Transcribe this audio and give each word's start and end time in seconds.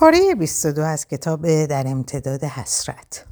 پاره 0.00 0.34
22 0.34 0.82
از 0.82 1.08
کتاب 1.08 1.64
در 1.64 1.86
امتداد 1.86 2.44
حسرت. 2.44 3.26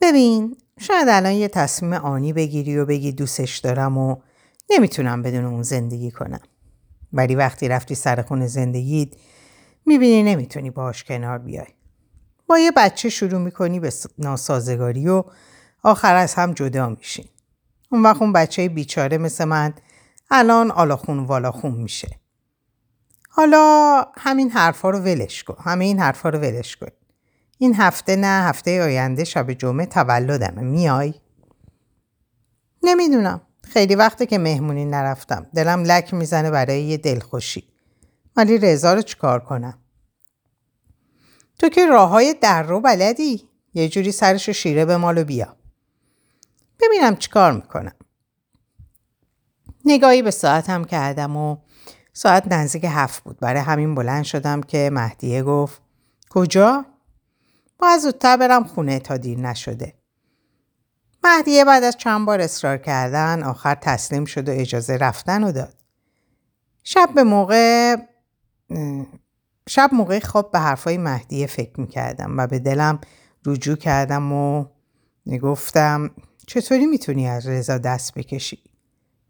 ببین 0.00 0.56
شاید 0.80 1.08
الان 1.08 1.32
یه 1.32 1.48
تصمیم 1.48 1.92
آنی 1.92 2.32
بگیری 2.32 2.78
و 2.78 2.86
بگی 2.86 3.12
دوستش 3.12 3.58
دارم 3.58 3.98
و 3.98 4.16
نمی‌تونم 4.70 5.22
بدون 5.22 5.44
اون 5.44 5.62
زندگی 5.62 6.10
کنم. 6.10 6.40
ولی 7.12 7.34
وقتی 7.34 7.68
رفتی 7.68 7.94
سر 7.94 8.22
خونه 8.22 8.46
زندگیت 8.46 9.08
می‌بینی 9.86 10.22
نمی‌تونی 10.22 10.70
باش 10.70 11.04
کنار 11.04 11.38
بیای. 11.38 11.66
با 12.46 12.58
یه 12.58 12.70
بچه 12.76 13.08
شروع 13.08 13.40
می‌کنی 13.40 13.80
به 13.80 13.92
ناسازگاری 14.18 15.08
و 15.08 15.24
آخر 15.82 16.14
از 16.16 16.34
هم 16.34 16.52
جدا 16.52 16.88
میشین 16.88 17.28
اون 17.92 18.02
وقت 18.02 18.22
اون 18.22 18.32
بچه 18.32 18.68
بیچاره 18.68 19.18
مثل 19.18 19.44
من 19.44 19.74
الان 20.30 20.70
آلاخون 20.70 21.18
والاخون 21.18 21.72
میشه. 21.72 22.19
حالا 23.32 24.06
همین 24.16 24.50
حرفا 24.50 24.90
رو 24.90 24.98
ولش 24.98 25.44
کن. 25.44 25.56
همه 25.64 25.84
این 25.84 25.98
حرفا 25.98 26.28
رو 26.28 26.38
ولش 26.38 26.76
کن. 26.76 26.88
این 27.58 27.74
هفته 27.74 28.16
نه 28.16 28.26
هفته 28.26 28.82
آینده 28.82 29.24
شب 29.24 29.52
جمعه 29.52 29.86
تولدمه. 29.86 30.62
میای؟ 30.62 31.14
نمی‌دونم. 32.82 33.40
خیلی 33.64 33.94
وقته 33.94 34.26
که 34.26 34.38
مهمونی 34.38 34.84
نرفتم. 34.84 35.46
دلم 35.54 35.82
لک 35.82 36.14
می‌زنه 36.14 36.50
برای 36.50 36.82
یه 36.82 36.96
دلخوشی. 36.96 37.68
ولی 38.36 38.58
رضا 38.58 38.94
رو 38.94 39.02
چیکار 39.02 39.40
کنم؟ 39.40 39.78
تو 41.58 41.68
که 41.68 41.86
راه 41.86 42.08
های 42.08 42.34
در 42.40 42.62
رو 42.62 42.80
بلدی؟ 42.80 43.48
یه 43.74 43.88
جوری 43.88 44.12
سرش 44.12 44.50
شیره 44.50 44.84
به 44.84 44.96
مالو 44.96 45.24
بیا. 45.24 45.56
ببینم 46.80 47.16
چیکار 47.16 47.52
می‌کنم. 47.52 47.94
نگاهی 49.84 50.22
به 50.22 50.30
ساعتم 50.30 50.84
کردم 50.84 51.36
و 51.36 51.56
ساعت 52.12 52.52
نزدیک 52.52 52.86
هفت 52.88 53.24
بود 53.24 53.40
برای 53.40 53.62
همین 53.62 53.94
بلند 53.94 54.24
شدم 54.24 54.60
که 54.60 54.90
مهدیه 54.92 55.42
گفت 55.42 55.82
کجا؟ 56.30 56.84
باید 57.78 58.00
زودتر 58.00 58.36
برم 58.36 58.64
خونه 58.64 58.98
تا 58.98 59.16
دیر 59.16 59.38
نشده. 59.38 59.94
مهدیه 61.24 61.64
بعد 61.64 61.84
از 61.84 61.96
چند 61.96 62.26
بار 62.26 62.40
اصرار 62.40 62.76
کردن 62.76 63.42
آخر 63.42 63.74
تسلیم 63.74 64.24
شد 64.24 64.48
و 64.48 64.52
اجازه 64.52 64.96
رفتن 64.96 65.44
رو 65.44 65.52
داد. 65.52 65.74
شب 66.84 67.10
به 67.14 67.22
موقع 67.22 67.96
شب 69.68 69.90
موقع 69.92 70.20
خواب 70.20 70.52
به 70.52 70.58
حرفای 70.58 70.98
مهدیه 70.98 71.46
فکر 71.46 71.80
می‌کردم 71.80 72.38
و 72.38 72.46
به 72.46 72.58
دلم 72.58 73.00
رجوع 73.46 73.76
کردم 73.76 74.32
و 74.32 74.64
گفتم 75.42 76.10
چطوری 76.46 76.86
می‌تونی 76.86 77.28
از 77.28 77.46
رضا 77.46 77.78
دست 77.78 78.14
بکشی؟ 78.14 78.62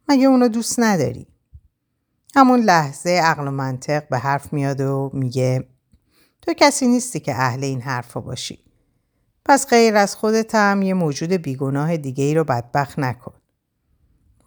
مگه 0.08 0.26
اونو 0.26 0.48
دوست 0.48 0.80
نداری؟ 0.80 1.26
همون 2.36 2.60
لحظه 2.60 3.10
عقل 3.10 3.48
و 3.48 3.50
منطق 3.50 4.08
به 4.08 4.18
حرف 4.18 4.52
میاد 4.52 4.80
و 4.80 5.10
میگه 5.14 5.68
تو 6.42 6.52
کسی 6.52 6.86
نیستی 6.86 7.20
که 7.20 7.34
اهل 7.34 7.64
این 7.64 7.80
حرفا 7.80 8.20
باشی. 8.20 8.64
پس 9.44 9.66
غیر 9.66 9.96
از 9.96 10.16
خودت 10.16 10.54
هم 10.54 10.82
یه 10.82 10.94
موجود 10.94 11.32
بیگناه 11.32 11.96
دیگه 11.96 12.24
ای 12.24 12.34
رو 12.34 12.44
بدبخت 12.44 12.98
نکن. 12.98 13.34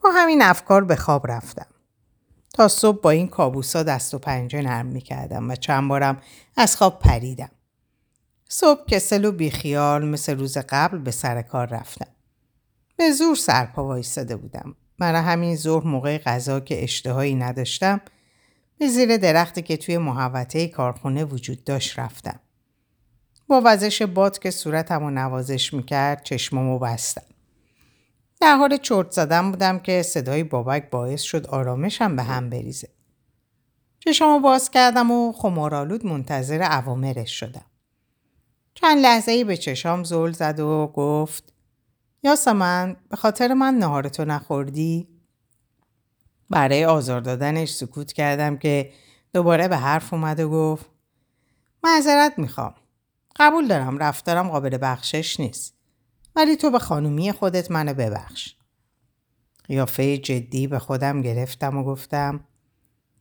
با 0.04 0.12
همین 0.12 0.42
افکار 0.42 0.84
به 0.84 0.96
خواب 0.96 1.32
رفتم. 1.32 1.66
تا 2.54 2.68
صبح 2.68 3.02
با 3.02 3.10
این 3.10 3.28
کابوسا 3.28 3.84
دست 3.84 4.14
و 4.14 4.20
پنجه 4.20 4.62
نرم 4.62 4.86
می‌کردم 4.86 5.50
و 5.50 5.56
چند 5.56 5.90
بارم 5.90 6.22
از 6.58 6.76
خواب 6.76 7.00
پریدم. 7.00 7.52
صبح 8.50 8.86
کسل 8.86 9.26
و 9.26 9.32
بیخیال 9.32 10.10
مثل 10.10 10.40
روز 10.40 10.58
قبل 10.58 10.98
به 10.98 11.12
سر 11.12 11.42
کار 11.42 11.68
رفتم. 11.68 12.12
به 12.98 13.12
زور 13.12 13.36
سرپا 13.36 13.86
وایستاده 13.86 14.36
بودم. 14.36 14.76
برای 15.00 15.22
همین 15.22 15.56
ظهر 15.56 15.88
موقع 15.88 16.18
غذا 16.18 16.60
که 16.60 16.84
اشتهایی 16.84 17.36
نداشتم 17.36 18.02
به 18.80 18.88
زیر 18.88 19.18
درختی 19.18 19.62
که 19.62 19.78
توی 19.78 19.98
محوطه 19.98 20.68
کارخونه 20.68 21.26
وجود 21.26 21.64
داشت 21.64 22.00
رفتم. 22.00 22.40
با 23.48 23.62
وزش 23.66 24.02
باد 24.02 24.40
که 24.40 24.52
صورتم 24.52 25.04
و 25.04 25.10
نوازش 25.10 25.74
می‌کرد 25.74 26.24
چشمامو 26.24 26.80
بستم. 26.80 27.26
در 28.42 28.56
حال 28.56 28.78
چرت 28.78 29.12
زدم 29.12 29.52
بودم 29.52 29.80
که 29.80 30.02
صدای 30.02 30.44
بابک 30.44 30.90
باعث 30.90 31.22
شد 31.22 31.48
آرامشم 31.48 32.16
به 32.16 32.24
هم 32.24 32.50
بریزه. 32.50 32.90
چشمامو 34.00 34.40
باز 34.40 34.72
کردم 34.72 35.12
و 35.12 35.32
خمارالود 35.32 36.06
منتظر 36.06 36.62
عوامرش 36.62 37.40
شدم. 37.40 37.66
چند 38.74 38.98
لحظه 38.98 39.32
ای 39.32 39.44
به 39.44 39.58
چشام 39.58 40.04
زل 40.04 40.32
زد 40.32 40.60
و 40.60 40.92
گفت 40.96 41.53
یاسمن 42.24 42.96
به 43.10 43.16
خاطر 43.16 43.54
من 43.54 43.74
نهارتو 43.74 44.26
نخوردی؟ 44.26 45.08
برای 46.50 46.86
آزار 46.86 47.22
دادنش 47.22 47.70
سکوت 47.70 48.14
کردم 48.14 48.58
که 48.58 48.92
دوباره 49.34 49.68
به 49.68 49.78
حرف 49.78 50.14
اومد 50.14 50.40
و 50.40 50.50
گفت 50.50 50.86
معذرت 51.84 52.34
می‌خوام. 52.40 52.76
قبول 53.36 53.68
دارم 53.68 53.98
رفتارم 53.98 54.50
قابل 54.50 54.78
بخشش 54.82 55.40
نیست. 55.40 55.74
ولی 56.36 56.56
تو 56.56 56.72
به 56.72 56.80
خانومی 56.80 57.32
خودت 57.32 57.72
منو 57.72 57.94
ببخش. 57.94 58.56
قیافه 59.64 60.18
جدی 60.18 60.68
به 60.68 60.80
خودم 60.80 61.22
گرفتم 61.22 61.78
و 61.78 61.84
گفتم 61.84 62.48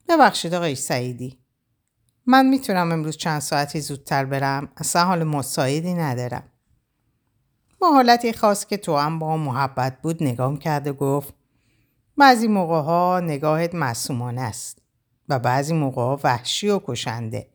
ببخشید 0.09 0.55
آقای 0.55 0.75
سعیدی. 0.75 1.39
من 2.27 2.47
می‌تونم 2.47 2.93
امروز 2.93 3.17
چند 3.17 3.41
ساعتی 3.41 3.81
زودتر 3.81 4.25
برم. 4.25 4.73
اصلا 4.77 5.05
حال 5.05 5.25
مساعدی 5.25 5.95
ندارم. 5.95 6.52
با 7.83 7.93
حالتی 7.93 8.33
خاص 8.33 8.67
که 8.67 8.77
تو 8.77 8.97
هم 8.97 9.19
با 9.19 9.37
محبت 9.37 10.03
بود 10.03 10.23
نگام 10.23 10.57
کرد 10.57 10.87
و 10.87 10.93
گفت 10.93 11.35
بعضی 12.17 12.49
موقع 12.49 12.81
ها 12.81 13.21
نگاهت 13.21 13.75
معصومانه 13.75 14.41
است 14.41 14.79
و 15.29 15.39
بعضی 15.39 15.75
موقع 15.75 16.03
ها 16.03 16.21
وحشی 16.25 16.69
و 16.69 16.81
کشنده. 16.85 17.49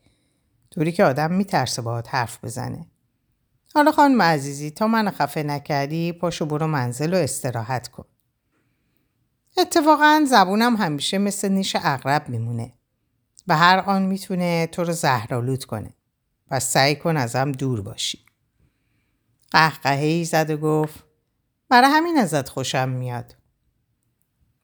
طوری 0.72 0.92
که 0.92 1.04
آدم 1.04 1.34
میترسه 1.34 1.82
باهات 1.82 2.16
حرف 2.16 2.44
بزنه. 2.44 2.88
حالا 3.74 3.92
خانم 3.92 4.22
عزیزی 4.22 4.72
تا 4.72 4.88
من 4.88 5.12
خفه 5.12 5.44
نکردی 5.44 6.12
پاشو 6.12 6.46
برو 6.46 6.68
منزل 6.68 7.14
و 7.14 7.18
استراحت 7.18 7.88
کن. 7.88 8.06
اتفاقا 9.58 10.26
زبونم 10.28 10.76
همیشه 10.76 11.18
مثل 11.18 11.50
نیش 11.50 11.76
اغرب 11.84 12.30
میمونه 12.30 12.74
و 13.48 13.58
هر 13.58 13.80
آن 13.80 14.02
می‌تونه 14.02 14.68
تو 14.68 14.84
رو 14.84 14.94
زهرالود 14.94 15.66
کنه 15.66 15.94
و 16.52 16.60
سعی 16.60 16.96
کن 16.96 17.18
ازم 17.18 17.52
دور 17.52 17.82
باشی. 17.82 18.27
قهقهی 19.57 20.25
زد 20.25 20.50
و 20.50 20.57
گفت 20.57 21.03
برای 21.69 21.90
همین 21.91 22.18
ازت 22.18 22.50
خوشم 22.50 22.90
میاد. 22.90 23.35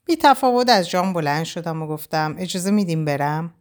بی 0.05 0.15
تفاوت 0.15 0.69
از 0.69 0.89
جام 0.89 1.13
بلند 1.13 1.43
شدم 1.43 1.81
و 1.81 1.87
گفتم 1.87 2.35
اجازه 2.37 2.71
میدیم 2.71 3.05
برم؟ 3.05 3.53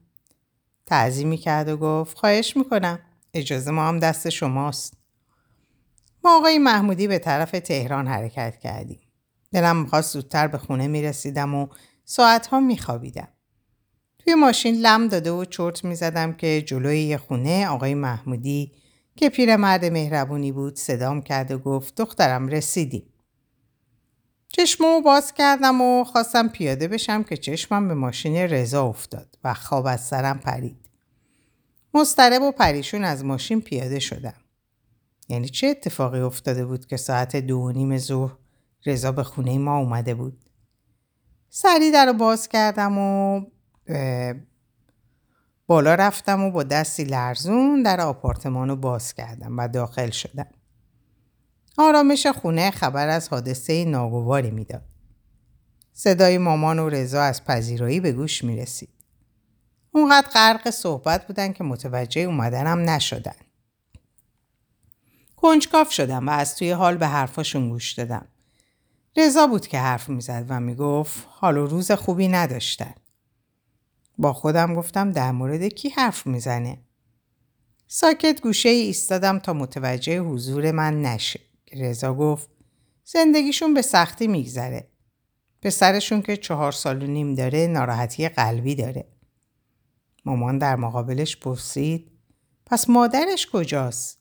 تعظیمی 0.87 1.37
کرد 1.37 1.69
و 1.69 1.77
گفت 1.77 2.19
خواهش 2.19 2.57
می‌کنم. 2.57 2.99
اجازه 3.35 3.71
ما 3.71 3.89
هم 3.89 3.99
دست 3.99 4.29
شماست. 4.29 4.97
ما 6.25 6.37
آقای 6.37 6.59
محمودی 6.59 7.09
به 7.09 7.19
طرف 7.19 7.51
تهران 7.51 8.07
حرکت 8.07 8.59
کردیم. 8.59 9.01
دلم 9.53 9.77
می‌خواست 9.77 10.13
زودتر 10.13 10.47
به 10.47 10.59
خونه 10.59 10.89
می‌رسیدم 10.89 11.55
و 11.55 11.67
ساعتها 12.05 12.61
میخوابیدم. 12.61 13.29
توی 14.19 14.35
ماشین 14.35 14.75
لم 14.75 15.09
داده 15.09 15.31
و 15.31 15.45
چرت 15.45 15.85
می‌زدم 15.85 16.33
که 16.33 16.63
جلوی 16.63 17.01
یه 17.01 17.17
خونه 17.17 17.69
آقای 17.69 17.95
محمودی 17.95 18.73
که 19.17 19.29
پیرمرد 19.29 19.85
مهربونی 19.85 20.53
بود 20.53 20.77
صدام 20.77 21.23
کرد 21.23 21.51
و 21.51 21.59
گفت 21.59 21.95
دخترم 21.95 22.49
رسیدیم. 22.49 23.13
چشممو 24.49 25.01
باز 25.01 25.35
کردم 25.35 25.81
و 25.81 26.05
خواستم 26.05 26.49
پیاده 26.49 26.89
بشم 26.89 27.23
که 27.23 27.37
چشمم 27.37 27.89
به 27.89 27.95
ماشین 27.95 28.37
رضا 28.37 28.87
افتاد 28.87 29.39
و 29.45 29.55
خواب 29.55 29.87
از 29.87 30.07
سرم 30.07 30.39
پرید. 30.39 30.77
مسترب 31.95 32.43
و 32.43 32.53
پریشون 32.53 33.05
از 33.05 33.25
ماشین 33.25 33.61
پیاده 33.61 33.99
شدم. 33.99 34.35
یعنی 35.29 35.49
چه 35.49 35.67
اتفاقی 35.67 36.21
افتاده 36.21 36.67
بود 36.67 36.87
که 36.87 36.97
ساعت 36.97 37.37
دو 37.37 37.59
و 37.59 37.73
نیم 37.73 37.99
ظهر 37.99 38.33
رضا 38.87 39.13
به 39.13 39.23
خونه 39.23 39.59
ما 39.59 39.79
اومده 39.79 40.15
بود؟ 40.15 40.45
سری 41.51 41.91
در 41.91 42.07
رو 42.07 42.13
باز 42.13 42.49
کردم 42.49 42.99
و 42.99 43.41
بالا 45.73 45.95
رفتم 45.95 46.43
و 46.43 46.51
با 46.51 46.63
دستی 46.63 47.05
لرزون 47.05 47.83
در 47.83 48.01
آپارتمان 48.01 48.69
رو 48.69 48.77
باز 48.77 49.15
کردم 49.15 49.59
و 49.59 49.69
داخل 49.69 50.11
شدم. 50.11 50.47
آرامش 51.79 52.27
خونه 52.27 52.71
خبر 52.71 53.09
از 53.09 53.29
حادثه 53.29 53.85
ناگواری 53.85 54.51
می‌داد. 54.51 54.83
صدای 55.93 56.39
مامان 56.39 56.79
و 56.79 56.89
رضا 56.89 57.23
از 57.23 57.45
پذیرایی 57.45 58.01
به 58.01 58.13
گوش 58.13 58.45
می 58.45 58.57
رسید. 58.57 58.89
اونقدر 59.93 60.29
غرق 60.29 60.71
صحبت 60.71 61.27
بودن 61.27 61.53
که 61.53 61.65
متوجه 61.65 62.21
اومدنم 62.21 62.91
نشدن. 62.91 63.37
کنجکاف 65.37 65.93
شدم 65.93 66.29
و 66.29 66.31
از 66.31 66.57
توی 66.57 66.71
حال 66.71 66.97
به 66.97 67.07
حرفاشون 67.07 67.69
گوش 67.69 67.93
دادم. 67.93 68.27
رضا 69.17 69.47
بود 69.47 69.67
که 69.67 69.79
حرف 69.79 70.09
می‌زد 70.09 70.45
و 70.49 70.61
می‌گفت 70.61 71.27
حال 71.31 71.57
و 71.57 71.67
روز 71.67 71.93
خوبی 71.93 72.29
نداشتن. 72.29 72.95
با 74.23 74.33
خودم 74.33 74.75
گفتم 74.75 75.13
در 75.13 75.33
مورد 75.33 75.65
کی 75.65 75.89
حرف 75.89 76.27
می‌زنه؟ 76.27 76.79
ساکت 77.87 78.41
گوشه 78.43 78.69
ای 78.69 78.81
ایستادم 78.81 79.39
تا 79.39 79.53
متوجه 79.53 80.21
حضور 80.21 80.71
من 80.71 81.03
نشه. 81.03 81.41
رضا 81.73 82.15
گفت 82.15 82.51
زندگیشون 83.05 83.75
به 83.75 83.83
سختی 83.83 84.27
میگذره. 84.27 84.89
پسرشون 85.63 86.23
که 86.23 86.37
چهار 86.37 86.73
سال 86.73 87.03
و 87.03 87.07
نیم 87.07 87.35
داره 87.35 87.67
ناراحتی 87.67 88.29
قلبی 88.29 88.75
داره. 88.75 89.09
مامان 90.25 90.59
در 90.59 90.77
مقابلش 90.77 91.37
پرسید 91.37 92.11
پس 92.67 92.91
مادرش 92.91 93.47
کجاست؟ 93.53 94.19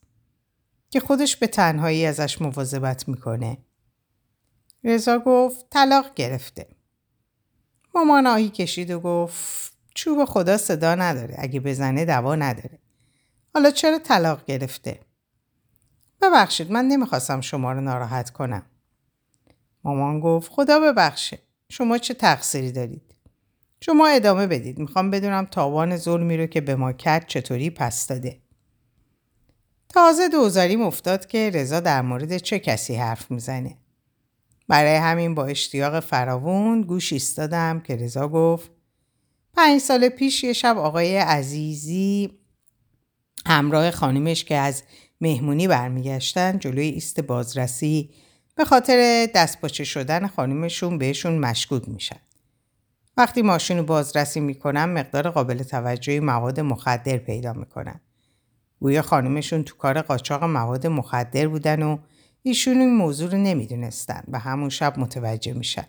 که 0.89 0.99
خودش 0.99 1.35
به 1.35 1.47
تنهایی 1.47 2.05
ازش 2.05 2.41
مواظبت 2.41 3.07
می‌کنه. 3.07 3.57
رضا 4.83 5.19
گفت 5.19 5.65
طلاق 5.69 6.13
گرفته. 6.13 6.67
مامان 7.95 8.27
آهی 8.27 8.49
کشید 8.49 8.91
و 8.91 8.99
گفت 8.99 9.70
چوب 9.95 10.25
خدا 10.25 10.57
صدا 10.57 10.95
نداره. 10.95 11.35
اگه 11.37 11.59
بزنه 11.59 12.05
دوا 12.05 12.35
نداره. 12.35 12.79
حالا 13.53 13.71
چرا 13.71 13.99
طلاق 13.99 14.45
گرفته؟ 14.45 14.99
ببخشید 16.21 16.71
من 16.71 16.85
نمی‌خواستم 16.85 17.41
شما 17.41 17.71
رو 17.71 17.81
ناراحت 17.81 18.29
کنم. 18.29 18.65
مامان 19.83 20.19
گفت 20.19 20.51
خدا 20.51 20.79
ببخشه. 20.79 21.39
شما 21.69 21.97
چه 21.97 22.13
تقصیری 22.13 22.71
دارید؟ 22.71 23.15
شما 23.81 24.07
ادامه 24.07 24.47
بدید. 24.47 24.79
می‌خوام 24.79 25.11
بدونم 25.11 25.45
تاوان 25.45 25.97
ظلمی 25.97 26.37
رو 26.37 26.45
که 26.45 26.61
به 26.61 26.75
ما 26.75 26.93
کرد 26.93 27.27
چطوری 27.27 27.69
پس 27.69 28.07
داده. 28.07 28.41
تازه 29.89 30.29
دوزاریم 30.29 30.81
افتاد 30.81 31.25
که 31.25 31.51
رضا 31.53 31.79
در 31.79 32.01
مورد 32.01 32.37
چه 32.37 32.59
کسی 32.59 32.95
حرف 32.95 33.31
می‌زنه. 33.31 33.77
برای 34.67 34.95
همین 34.95 35.35
با 35.35 35.45
اشتیاق 35.45 35.99
فراوون 35.99 36.81
گوش 36.81 37.13
ایستادم 37.13 37.79
که 37.79 37.95
رضا 37.95 38.27
گفت 38.27 38.71
پنج 39.53 39.81
سال 39.81 40.09
پیش 40.09 40.43
یه 40.43 40.53
شب 40.53 40.77
آقای 40.77 41.17
عزیزی 41.17 42.31
همراه 43.45 43.91
خانمش 43.91 44.43
که 44.43 44.55
از 44.55 44.83
مهمونی 45.21 45.67
برمیگشتن 45.67 46.59
جلوی 46.59 46.87
ایست 46.87 47.19
بازرسی 47.19 48.09
به 48.55 48.65
خاطر 48.65 49.29
دستپاچه 49.35 49.83
شدن 49.83 50.27
خانمشون 50.27 50.97
بهشون 50.97 51.37
مشکوک 51.37 51.89
میشن. 51.89 52.19
وقتی 53.17 53.41
ماشین 53.41 53.77
رو 53.77 53.83
بازرسی 53.83 54.39
می‌کنن 54.39 54.85
مقدار 54.85 55.29
قابل 55.29 55.63
توجهی 55.63 56.19
مواد 56.19 56.59
مخدر 56.59 57.17
پیدا 57.17 57.53
می‌کنن. 57.53 58.01
گویا 58.79 59.01
خانمشون 59.01 59.63
تو 59.63 59.75
کار 59.75 60.01
قاچاق 60.01 60.43
مواد 60.43 60.87
مخدر 60.87 61.47
بودن 61.47 61.83
و 61.83 61.97
ایشون 62.43 62.77
این 62.77 62.95
موضوع 62.95 63.31
رو 63.31 63.37
نمی‌دونستن 63.37 64.23
و 64.27 64.39
همون 64.39 64.69
شب 64.69 64.99
متوجه 64.99 65.53
میشن. 65.53 65.85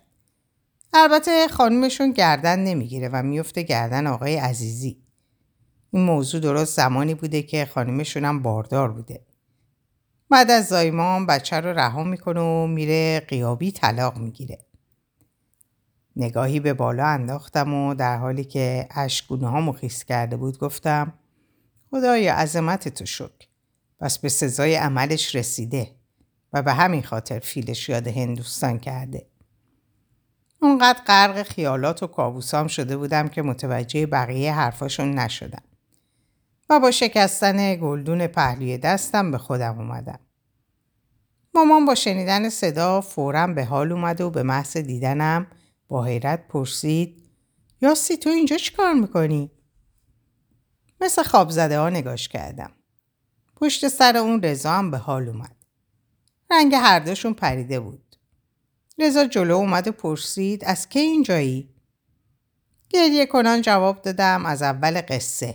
البته 0.95 1.49
خانمشون 1.49 2.13
گردن 2.13 2.59
نمی‌گیره 2.59 3.09
و 3.09 3.23
میفته 3.23 3.63
گردن 3.63 4.07
آقای 4.07 4.37
عزیزی. 4.37 5.03
این 5.91 6.03
موضوع 6.03 6.41
درست 6.41 6.77
زمانی 6.77 7.15
بوده 7.15 7.43
که 7.43 7.67
خانمشون 7.67 8.25
هم 8.25 8.43
باردار 8.43 8.93
بوده. 8.93 9.21
بعد 10.31 10.51
از 10.51 10.67
زایمان 10.67 11.27
بچه 11.27 11.61
رو 11.61 11.69
رها 11.69 12.05
می‌کنه 12.05 12.41
و 12.41 12.67
میره 12.67 13.21
قیابی 13.21 13.73
طلاق 13.73 14.19
می‌گیره. 14.19 14.59
نگاهی 16.17 16.61
به 16.61 16.75
بالا 16.75 17.07
انداختم 17.07 17.75
و 17.75 17.95
در 17.95 18.17
حالی 18.17 18.45
که 18.45 18.89
اشکونه 18.91 19.49
ها 19.49 19.61
مخیس 19.61 20.05
کرده 20.05 20.37
بود 20.37 20.59
گفتم 20.59 21.13
خدایا 21.91 22.37
عظمت 22.37 22.89
تو 22.89 23.07
شک. 23.07 23.49
پس 24.01 24.19
به 24.19 24.29
سزای 24.29 24.75
عملش 24.75 25.35
رسیده 25.35 25.91
و 26.53 26.63
به 26.63 26.73
همین 26.73 27.03
خاطر 27.03 27.39
فیلش 27.39 27.89
یاد 27.89 28.09
هندوستان 28.09 28.79
کرده. 28.79 29.27
اونقدر 30.63 31.03
غرق 31.07 31.43
خیالات 31.43 32.03
و 32.03 32.07
کابوسام 32.07 32.67
شده 32.67 32.97
بودم 32.97 33.29
که 33.29 33.43
متوجه 33.43 34.07
بقیه 34.07 34.55
حرفاشون 34.55 35.15
نشدم. 35.15 35.63
و 36.71 36.81
با 36.81 36.91
شکستن 36.91 37.77
گلدون 37.77 38.27
پهلوی 38.27 38.79
دستم 38.79 39.31
به 39.31 39.39
خودم 39.39 39.79
اومدم. 39.79 40.19
مامان 41.55 41.85
با 41.87 41.95
شنیدن 41.95 42.49
صدا 42.49 43.01
فورا 43.01 43.47
به 43.47 43.65
حال 43.65 43.93
اومد 43.93 44.21
و 44.21 44.31
به 44.31 44.43
محض 44.43 44.77
دیدنم 44.77 45.47
با 45.89 46.05
حیرت 46.05 46.49
پرسید 46.49 47.31
یاسی 47.81 48.17
تو 48.17 48.31
اینجا 48.31 48.57
چیکار 48.57 48.93
می‌کنی؟ 48.93 49.51
مثل 51.01 51.23
خواب 51.23 51.51
زده 51.51 51.79
ها 51.79 51.91
نگاش 51.91 52.29
کردم. 52.29 52.71
پشت 53.57 53.89
سر 53.89 54.17
اون 54.17 54.43
رضا 54.43 54.73
هم 54.73 54.91
به 54.91 54.99
حال 54.99 55.29
اومد. 55.29 55.57
رنگ 56.51 56.75
هر 56.75 56.99
دوشون 56.99 57.35
پریده 57.35 57.81
بود. 57.81 58.12
رضا 59.03 59.25
جلو 59.25 59.55
اومد 59.55 59.89
و 59.89 59.93
پرسید 59.93 60.65
از 60.65 60.89
کی 60.89 60.99
اینجایی؟ 60.99 61.69
گریه 62.89 63.27
کنان 63.27 63.63
جواب 63.63 64.03
دادم 64.03 64.47
از 64.47 64.63
اول 64.63 65.01
قصه. 65.09 65.55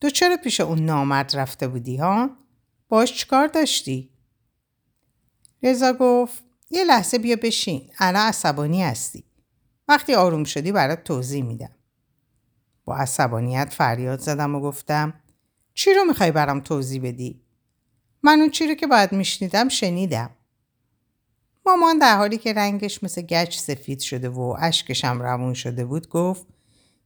تو 0.00 0.10
چرا 0.10 0.36
پیش 0.36 0.60
اون 0.60 0.84
نامرد 0.84 1.36
رفته 1.36 1.68
بودی 1.68 1.96
ها؟ 1.96 2.30
باش 2.88 3.14
چیکار 3.14 3.46
داشتی؟ 3.46 4.10
رضا 5.62 5.92
گفت 5.92 6.44
یه 6.70 6.84
لحظه 6.84 7.18
بیا 7.18 7.36
بشین. 7.42 7.90
الان 7.98 8.26
عصبانی 8.26 8.82
هستی. 8.82 9.24
وقتی 9.88 10.14
آروم 10.14 10.44
شدی 10.44 10.72
برات 10.72 11.04
توضیح 11.04 11.44
میدم. 11.44 11.72
با 12.84 12.96
عصبانیت 12.96 13.72
فریاد 13.72 14.20
زدم 14.20 14.54
و 14.54 14.60
گفتم 14.60 15.14
چی 15.74 15.94
رو 15.94 16.04
می‌خوای 16.04 16.32
برام 16.32 16.60
توضیح 16.60 17.02
بدی؟ 17.02 17.42
من 18.22 18.40
اون 18.40 18.50
چی 18.50 18.66
رو 18.66 18.74
که 18.74 18.86
باید 18.86 19.12
میشنیدم 19.12 19.68
شنیدم. 19.68 20.30
مامان 21.66 21.98
در 21.98 22.16
حالی 22.16 22.38
که 22.38 22.52
رنگش 22.52 23.04
مثل 23.04 23.22
گچ 23.22 23.58
سفید 23.58 24.00
شده 24.00 24.28
و 24.28 24.56
اشکشم 24.58 25.22
روون 25.22 25.54
شده 25.54 25.84
بود 25.84 26.08
گفت 26.08 26.46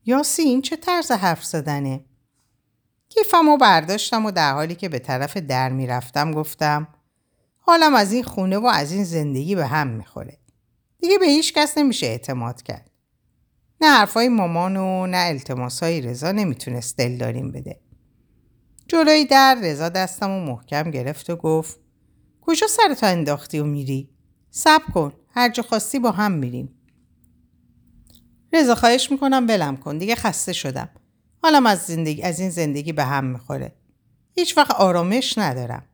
یاسی 0.04 0.42
این 0.42 0.62
چه 0.62 0.76
طرز 0.76 1.10
حرف 1.10 1.44
زدنه؟ 1.44 2.04
کیفم 3.08 3.48
و 3.48 3.56
برداشتم 3.56 4.26
و 4.26 4.30
در 4.30 4.52
حالی 4.52 4.74
که 4.74 4.88
به 4.88 4.98
طرف 4.98 5.36
در 5.36 5.68
می‌رفتم 5.68 6.32
گفتم 6.32 6.88
حالم 7.58 7.94
از 7.94 8.12
این 8.12 8.22
خونه 8.22 8.58
و 8.58 8.66
از 8.66 8.92
این 8.92 9.04
زندگی 9.04 9.54
به 9.54 9.66
هم 9.66 9.86
می‌خوره. 9.86 10.38
دیگه 10.98 11.18
به 11.18 11.26
هیچ 11.26 11.54
کس 11.54 11.78
نمیشه 11.78 12.06
اعتماد 12.06 12.62
کرد. 12.62 12.90
نه 13.80 13.86
حرفای 13.86 14.28
مامان 14.28 14.76
و 14.76 15.06
نه 15.06 15.16
التماسای 15.16 16.00
رضا 16.00 16.32
نمی‌تونست 16.32 16.96
دلداریم 16.96 17.52
بده. 17.52 17.80
جلوی 18.88 19.24
در 19.24 19.58
رضا 19.62 19.88
دستم 19.88 20.30
و 20.30 20.40
محکم 20.40 20.90
گرفت 20.90 21.30
و 21.30 21.36
گفت 21.36 21.80
کجا 22.40 22.66
سرتا 22.66 23.06
انداختی 23.06 23.58
و 23.58 23.64
میری؟ 23.64 24.15
سب 24.56 24.82
کن 24.94 25.12
هر 25.30 25.48
جا 25.48 25.62
خواستی 25.62 25.98
با 25.98 26.10
هم 26.10 26.32
میریم. 26.32 26.74
رضا 28.52 28.74
خواهش 28.74 29.10
می‌کنم 29.10 29.46
بلم 29.46 29.76
کن 29.76 29.98
دیگه 29.98 30.14
خسته 30.14 30.52
شدم. 30.52 30.88
حالم 31.42 31.66
از, 31.66 31.78
زندگی 31.78 32.22
از 32.22 32.40
این 32.40 32.50
زندگی 32.50 32.92
به 32.92 33.04
هم 33.04 33.24
می‌خوره. 33.24 33.74
هیچ 34.34 34.56
وقت 34.56 34.70
آرامش 34.70 35.38
ندارم. 35.38 35.84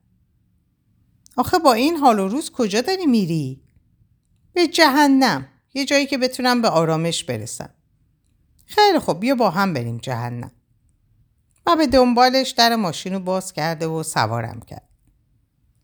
آخه 1.37 1.59
با 1.59 1.73
این 1.73 1.97
حال 1.97 2.19
و 2.19 2.29
روز 2.29 2.51
کجا 2.51 2.81
داری 2.81 3.07
میری؟ 3.07 3.63
به 4.53 4.67
جهنم. 4.67 5.49
یه 5.75 5.85
جایی 5.85 6.07
که 6.07 6.19
بتونم 6.19 6.63
به 6.63 6.69
آرامش 6.69 7.25
برسم. 7.25 7.71
خیلی 8.67 8.99
خوب 8.99 9.21
بیا 9.21 9.35
با 9.35 9.51
هم 9.51 9.75
بریم 9.75 9.99
جهنم. 9.99 10.51
و 11.67 11.77
به 11.77 11.87
دنبالش 11.87 12.51
در 12.51 12.77
ماشین 12.77 13.13
رو 13.13 13.21
باز 13.21 13.53
کرده 13.53 13.87
و 13.87 14.03
سوارم 14.03 14.61
کرد. 14.61 14.89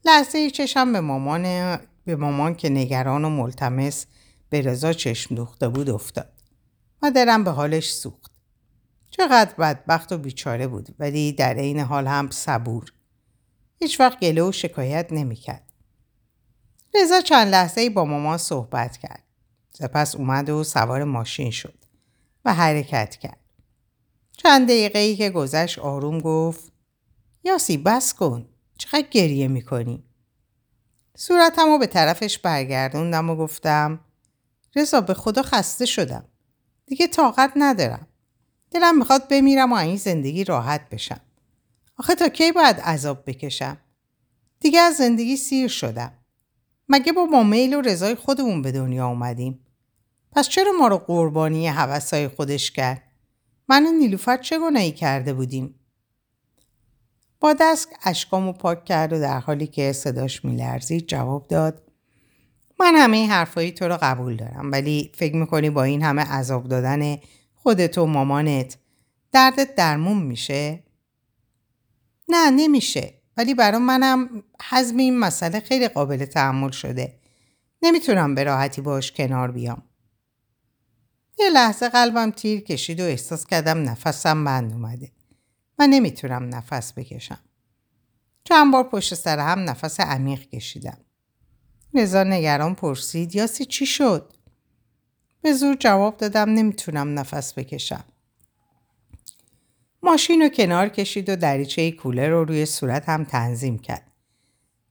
لحظه 0.04 0.38
ای 0.38 0.50
چشم 0.50 0.92
به 0.92 1.00
مامان, 1.00 1.78
به 2.08 2.16
مامان 2.16 2.54
که 2.54 2.68
نگران 2.68 3.24
و 3.24 3.28
ملتمس 3.28 4.06
به 4.50 4.60
رضا 4.60 4.92
چشم 4.92 5.34
دوخته 5.34 5.68
بود 5.68 5.90
افتاد. 5.90 6.32
و 7.02 7.10
درم 7.10 7.44
به 7.44 7.50
حالش 7.50 7.92
سوخت. 7.92 8.32
چقدر 9.10 9.54
بدبخت 9.54 10.12
و 10.12 10.18
بیچاره 10.18 10.66
بود 10.66 10.94
ولی 10.98 11.32
در 11.32 11.54
عین 11.54 11.78
حال 11.78 12.06
هم 12.06 12.30
صبور. 12.30 12.92
هیچ 13.80 14.00
وقت 14.00 14.20
گله 14.20 14.42
و 14.42 14.52
شکایت 14.52 15.08
نمی‌کرد. 15.10 15.72
رضا 16.94 17.20
چند 17.20 17.48
لحظه 17.48 17.80
ای 17.80 17.90
با 17.90 18.04
مامان 18.04 18.38
صحبت 18.38 18.96
کرد. 18.96 19.22
سپس 19.72 20.14
اومد 20.14 20.50
و 20.50 20.64
سوار 20.64 21.04
ماشین 21.04 21.50
شد 21.50 21.78
و 22.44 22.54
حرکت 22.54 23.16
کرد. 23.16 23.40
چند 24.32 24.68
دقیقه 24.68 24.98
ای 24.98 25.16
که 25.16 25.30
گذشت 25.30 25.78
آروم 25.78 26.18
گفت 26.18 26.72
یاسی 27.44 27.76
بس 27.76 28.14
کن. 28.14 28.46
چقدر 28.78 29.06
گریه 29.10 29.48
می‌کنی؟ 29.48 30.07
صورتم 31.20 31.66
رو 31.66 31.78
به 31.78 31.86
طرفش 31.86 32.38
برگردوندم 32.38 33.30
و 33.30 33.36
گفتم 33.36 34.00
رضا 34.76 35.00
به 35.00 35.14
خدا 35.14 35.42
خسته 35.42 35.86
شدم. 35.86 36.24
دیگه 36.86 37.06
طاقت 37.06 37.52
ندارم. 37.56 38.06
دلم 38.70 38.98
می‌خواد 38.98 39.28
بمیرم 39.28 39.72
و 39.72 39.76
این 39.76 39.96
زندگی 39.96 40.44
راحت 40.44 40.88
بشم. 40.88 41.20
آخه 41.96 42.14
تا 42.14 42.28
کی 42.28 42.52
باید 42.52 42.80
عذاب 42.80 43.22
بکشم؟ 43.26 43.76
دیگه 44.60 44.80
از 44.80 44.96
زندگی 44.96 45.36
سیر 45.36 45.68
شدم. 45.68 46.12
مگه 46.88 47.12
با 47.12 47.24
ما 47.24 47.42
میل 47.42 47.74
و 47.74 47.80
رضای 47.80 48.14
خودمون 48.14 48.62
به 48.62 48.72
دنیا 48.72 49.08
اومدیم؟ 49.08 49.66
پس 50.32 50.48
چرا 50.48 50.72
ما 50.72 50.88
رو 50.88 50.98
قربانی 50.98 51.68
حوثای 51.68 52.28
خودش 52.28 52.70
کرد؟ 52.70 53.02
من 53.68 53.86
و 53.86 53.92
نیلوفر 53.92 54.36
چه 54.36 54.58
گناهی 54.58 54.92
کرده 54.92 55.34
بودیم؟ 55.34 55.77
با 57.40 57.52
دست 57.60 57.88
اشکامو 58.04 58.52
پاک 58.52 58.84
کرد 58.84 59.12
و 59.12 59.20
در 59.20 59.38
حالی 59.38 59.66
که 59.66 59.92
صداش 59.92 60.44
میلرزید 60.44 61.06
جواب 61.06 61.48
داد 61.48 61.82
من 62.80 62.94
همه 62.94 63.16
این 63.16 63.30
حرفایی 63.30 63.72
تو 63.72 63.88
رو 63.88 63.98
قبول 64.02 64.36
دارم 64.36 64.72
ولی 64.72 65.12
فکر 65.14 65.36
می‌کنی 65.36 65.70
با 65.70 65.82
این 65.82 66.02
همه 66.02 66.22
عذاب 66.22 66.68
دادن 66.68 67.16
خودت 67.54 67.98
و 67.98 68.06
مامانت 68.06 68.78
دردت 69.32 69.74
درمون 69.74 70.22
میشه؟ 70.22 70.82
نه 72.28 72.50
نمیشه 72.50 73.14
ولی 73.36 73.54
برای 73.54 73.78
منم 73.80 74.42
حزم 74.70 74.96
این 74.96 75.18
مسئله 75.18 75.60
خیلی 75.60 75.88
قابل 75.88 76.24
تحمل 76.24 76.70
شده. 76.70 77.18
نمی‌تونم 77.82 78.34
به 78.34 78.44
راحتی 78.44 78.80
باش 78.80 79.12
کنار 79.12 79.50
بیام. 79.50 79.82
یه 81.38 81.50
لحظه 81.50 81.88
قلبم 81.88 82.30
تیر 82.30 82.60
کشید 82.60 83.00
و 83.00 83.04
احساس 83.04 83.46
کردم 83.46 83.88
نفسم 83.88 84.44
بند 84.44 84.72
اومده. 84.72 85.10
و 85.78 85.86
نمی‌تونم 85.86 86.54
نفس 86.54 86.92
بکشم. 86.92 87.40
چند 88.44 88.72
بار 88.72 88.84
پشت 88.84 89.14
سر 89.14 89.38
هم 89.38 89.70
نفس 89.70 90.00
عمیق 90.00 90.48
کشیدم. 90.48 90.98
رضا 91.94 92.24
نگران 92.24 92.74
پرسید 92.74 93.34
یاسی 93.34 93.64
چی 93.64 93.86
شد؟ 93.86 94.32
به 95.42 95.52
زور 95.52 95.76
جواب 95.76 96.16
دادم 96.16 96.50
نمی‌تونم 96.50 97.18
نفس 97.18 97.54
بکشم. 97.54 98.04
ماشین 100.02 100.42
رو 100.42 100.48
کنار 100.48 100.88
کشید 100.88 101.28
و 101.28 101.36
دریچه 101.36 101.92
کولر 101.92 102.28
رو 102.28 102.44
روی 102.44 102.66
صورت 102.66 103.08
هم 103.08 103.24
تنظیم 103.24 103.78
کرد 103.78 104.12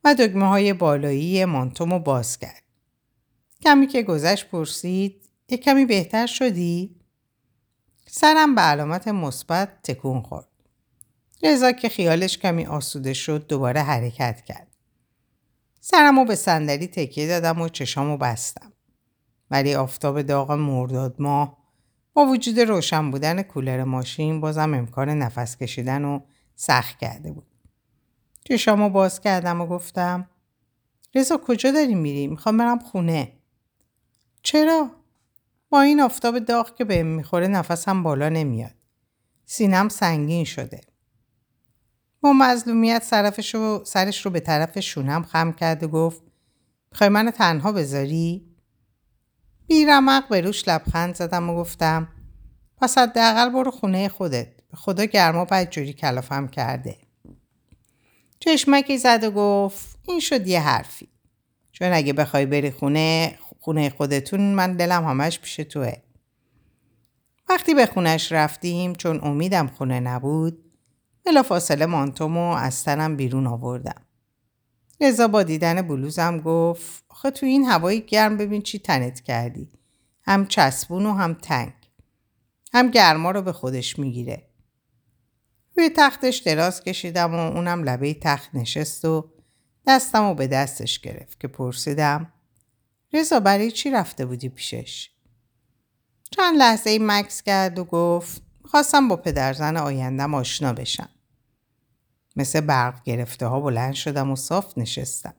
و 0.03 0.15
دگمه 0.15 0.48
های 0.48 0.74
بالایی 0.74 1.46
مانتوم 1.46 1.94
رو 1.94 2.00
باز 2.00 2.39
کرد. 2.39 2.63
کمی 3.62 3.88
که 3.88 4.03
گذشت 4.03 4.50
پرسید 4.50 5.29
یه 5.50 5.58
کمی 5.58 5.86
بهتر 5.86 6.27
شدی؟ 6.27 6.96
سرم 8.08 8.56
به 8.56 8.62
علامت 8.62 9.08
مثبت 9.08 9.82
تکون 9.82 10.22
خورد. 10.22 10.47
رضا 11.44 11.72
که 11.72 11.89
خیالش 11.89 12.38
کمی 12.38 12.65
آسوده 12.65 13.13
شد 13.13 13.48
دوباره 13.48 13.82
حرکت 13.82 14.41
کرد. 14.41 14.67
سرمو 15.79 16.25
به 16.25 16.36
صندلی 16.36 16.88
تکیه 16.88 17.27
دادم 17.27 17.62
و 17.62 17.70
چشامو 17.70 18.17
بستم. 18.17 18.74
ولی 19.51 19.75
آفتاب 19.75 20.22
داغ 20.22 20.51
مرداد 20.51 21.15
ماه 21.20 21.58
با 22.13 22.25
وجود 22.25 22.60
روشن 22.60 23.12
بودن 23.12 23.41
کولر 23.41 23.84
ماشین 23.84 24.41
بازم 24.41 24.74
امکان 24.74 25.10
نفس 25.10 25.58
کشیدن 25.58 26.03
رو 26.03 26.22
سخت 26.56 26.98
کرده 26.98 27.32
بود. 27.32 27.48
چشامو 28.44 28.89
باز 28.89 29.22
کردم 29.22 29.62
و 29.62 29.65
گفتم 29.65 30.29
رضا 31.15 31.38
کجا 31.38 31.72
داری 31.72 31.96
میری؟ 31.96 32.27
می‌خوام 32.27 32.58
برم 32.58 32.79
خونه. 32.79 33.34
چرا؟ 34.44 34.91
با 35.70 35.82
این 35.82 36.01
آفتاب 36.01 36.39
داغ 36.39 36.75
که 36.75 36.86
بهم 36.86 37.08
می‌خوره 37.08 37.48
نفسم 37.48 38.03
بالا 38.03 38.29
نمیاد. 38.29 38.75
سینم 39.46 39.89
سنگین 39.89 40.44
شده. 40.44 40.82
با 42.21 42.33
مظلومیت 42.33 43.03
سرفش 43.03 43.55
رو 43.55 43.81
سرش 43.86 44.25
رو 44.25 44.31
به 44.31 44.39
طرف 44.39 44.79
شونم 44.79 45.24
خم 45.24 45.51
کرد 45.51 45.83
و 45.83 45.88
گفت 45.88 46.21
می‌خوای 46.91 47.09
منو 47.09 47.31
تنها 47.31 47.71
بذاری؟ 47.71 48.45
بیرمق 49.67 50.29
به 50.29 50.41
روش 50.41 50.67
لبخند 50.67 51.15
زدم 51.15 51.50
و 51.50 51.55
گفتم 51.55 52.07
پس 52.77 52.97
حداقل 52.97 53.50
برو 53.50 53.71
خونه 53.71 54.09
خودت. 54.09 54.47
به 54.71 54.77
خدا 54.77 55.05
گرما 55.05 55.45
باید 55.45 55.69
جوری 55.69 55.93
کلافم 55.93 56.47
کرده. 56.47 56.97
چشمکی 58.39 58.97
زد 58.97 59.24
و 59.24 59.31
گفت 59.31 60.00
این 60.03 60.19
شد 60.19 60.47
یه 60.47 60.62
حرفی. 60.62 61.09
چون 61.71 61.93
اگه 61.93 62.13
بخوای 62.13 62.45
بری 62.45 62.71
خونه 62.71 63.38
خونه 63.59 63.89
خودتون 63.89 64.41
من 64.41 64.74
دلم 64.74 65.05
همش 65.05 65.39
پیش 65.39 65.55
توه. 65.55 65.93
وقتی 67.50 67.74
به 67.74 67.86
خونش 67.86 68.31
رفتیم 68.31 68.95
چون 68.95 69.19
امیدم 69.24 69.67
خونه 69.67 70.00
نبود 70.00 70.66
بلا 71.27 71.43
فاصله 71.43 71.86
مانتومو 71.86 72.51
از 72.51 72.84
تنم 72.84 73.15
بیرون 73.15 73.48
آوردم 73.48 74.01
رضا 75.01 75.27
با 75.27 75.43
دیدن 75.43 75.81
بلوزم 75.81 76.39
گفت 76.39 77.03
آخه 77.10 77.31
تو 77.31 77.46
این 77.46 77.65
هوای 77.65 78.05
گرم 78.05 78.38
ببین 78.38 78.62
چی 78.62 78.79
تنت 78.79 79.22
کردی 79.22 79.69
هم 80.24 80.46
چسبون 80.46 81.05
و 81.05 81.13
هم 81.13 81.34
تنگ 81.34 81.74
هم 82.74 82.91
گرما 82.91 83.31
رو 83.31 83.41
به 83.41 83.53
خودش 83.53 84.00
می‌گیره 84.00 84.50
روی 85.77 85.89
تختش 85.98 86.38
دراز 86.38 86.84
کشیدم 86.84 87.36
و 87.36 87.39
اونم 87.39 87.84
لبه 87.84 88.13
تخت 88.13 88.50
نشست 88.55 89.05
و 89.05 89.31
دستم 89.88 90.29
رو 90.29 90.34
به 90.34 90.48
دستش 90.48 91.00
گرفت 91.00 91.39
که 91.39 91.48
پرسیدم 91.48 92.34
رضا 93.13 93.39
برای 93.39 93.72
چی 93.72 93.91
رفته 93.91 94.25
بودی 94.25 94.50
پیشش؟ 94.50 95.10
چند 96.31 96.57
لحظه 96.57 96.89
ای 96.89 97.00
مکس 97.01 97.41
کرد 97.41 97.79
و 97.79 97.84
گفت 97.84 98.41
خواستم 98.65 99.07
با 99.07 99.15
پدرزن 99.15 99.77
آیندم 99.77 100.34
آشنا 100.34 100.74
بشم. 100.74 101.10
مثل 102.38 102.62
برق 102.62 103.03
گرفته 103.03 103.46
ها 103.48 103.60
بلند 103.60 103.94
شدم 103.94 104.32
و 104.32 104.36
صاف 104.36 104.77
نشستم. 104.77 105.34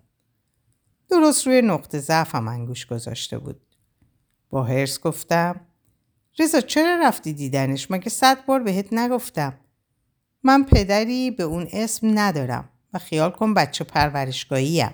درست 1.11 1.47
روی 1.47 1.63
نقطه 1.63 1.99
ضعفم 1.99 2.49
انگوش 2.49 2.87
گذاشته 2.87 3.39
بود. 3.39 3.61
با 4.51 4.65
هرس 4.65 5.01
گفتم 5.01 5.61
رضا 6.39 6.61
چرا 6.61 6.99
رفتی 7.03 7.33
دیدنش؟ 7.33 7.91
مگه 7.91 8.11
صد 8.11 8.47
بار 8.47 8.63
بهت 8.63 8.93
نگفتم. 8.93 9.59
من 10.43 10.65
پدری 10.65 11.31
به 11.31 11.43
اون 11.43 11.69
اسم 11.73 12.19
ندارم 12.19 12.69
و 12.95 12.99
خیال 12.99 13.31
کن 13.31 13.55
بچه 13.55 13.85
پرورشگاهیم. 13.85 14.91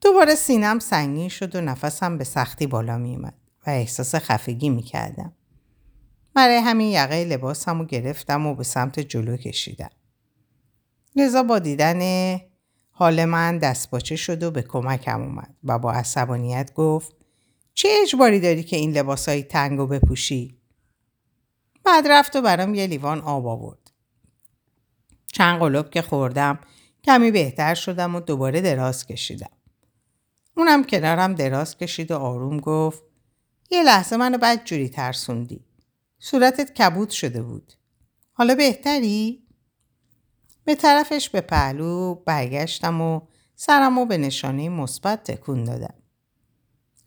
دوباره 0.00 0.34
سینم 0.34 0.78
سنگین 0.78 1.28
شد 1.28 1.56
و 1.56 1.60
نفسم 1.60 2.18
به 2.18 2.24
سختی 2.24 2.66
بالا 2.66 2.98
میومد 2.98 3.34
و 3.66 3.70
احساس 3.70 4.14
خفگی 4.14 4.68
می‌کردم 4.68 5.32
برای 6.34 6.56
همین 6.56 6.88
یقه 6.88 7.24
لباسم 7.24 7.78
رو 7.78 7.84
گرفتم 7.84 8.46
و 8.46 8.54
به 8.54 8.64
سمت 8.64 9.00
جلو 9.00 9.36
کشیدم. 9.36 9.90
لذا 11.16 11.42
با 11.42 11.58
دیدن 11.58 12.40
حال 12.90 13.24
من 13.24 13.58
دستپاچه 13.58 14.16
شد 14.16 14.42
و 14.42 14.50
به 14.50 14.62
کمکم 14.62 15.22
اومد 15.22 15.54
و 15.64 15.78
با 15.78 15.92
عصبانیت 15.92 16.74
گفت 16.74 17.14
چه 17.74 17.88
اجباری 18.02 18.40
داری 18.40 18.62
که 18.62 18.76
این 18.76 18.92
لباسایی 18.92 19.42
تنگ 19.42 19.80
و 19.80 19.86
بپوشی؟ 19.86 20.58
بعد 21.84 22.08
رفت 22.08 22.36
و 22.36 22.42
برام 22.42 22.74
یه 22.74 22.86
لیوان 22.86 23.20
آب 23.20 23.46
آورد. 23.46 23.90
چند 25.32 25.58
قلوب 25.58 25.90
که 25.90 26.02
خوردم 26.02 26.58
کمی 27.04 27.30
بهتر 27.30 27.74
شدم 27.74 28.14
و 28.14 28.20
دوباره 28.20 28.60
دراز 28.60 29.06
کشیدم. 29.06 29.50
اونم 30.56 30.84
کنارم 30.84 31.34
دراز 31.34 31.76
کشید 31.76 32.10
و 32.10 32.16
آروم 32.16 32.60
گفت 32.60 33.02
یه 33.70 33.82
لحظه 33.82 34.16
منو 34.16 34.38
بد 34.38 34.64
جوری 34.64 34.88
ترسوندی. 34.88 35.64
صورتت 36.18 36.74
کبود 36.74 37.10
شده 37.10 37.42
بود. 37.42 37.72
حالا 38.32 38.54
بهتری؟ 38.54 39.42
به 40.64 40.74
طرفش 40.74 41.28
به 41.28 41.40
پهلو 41.40 42.14
برگشتم 42.14 43.00
و 43.00 43.20
سرم 43.56 44.08
به 44.08 44.18
نشانه 44.18 44.68
مثبت 44.68 45.24
تکون 45.24 45.64
دادم. 45.64 45.94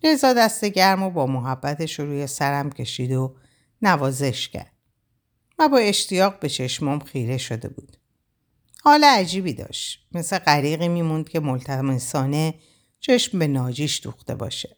رضا 0.04 0.34
دست 0.34 0.66
گرم 0.66 1.04
و 1.04 1.10
با 1.10 1.26
محبتش 1.26 2.00
روی 2.00 2.28
سرم 2.28 2.70
کشید 2.70 3.12
و 3.12 3.36
نوازش 3.82 4.50
کرد 4.50 4.72
و 5.60 5.70
با 5.70 5.78
اشتیاق 5.78 6.40
به 6.40 6.50
چشمام 6.50 7.00
خیره 7.00 7.38
شده 7.38 7.70
بود. 7.70 7.98
حال 8.84 9.04
عجیبی 9.04 9.54
داشت. 9.54 10.08
مثل 10.12 10.38
غریقی 10.38 10.88
میموند 10.88 11.30
که 11.30 11.40
ملتمسانه 11.40 12.54
چشم 13.00 13.40
به 13.40 13.48
ناجیش 13.48 14.02
دوخته 14.04 14.36
باشه. 14.36 14.78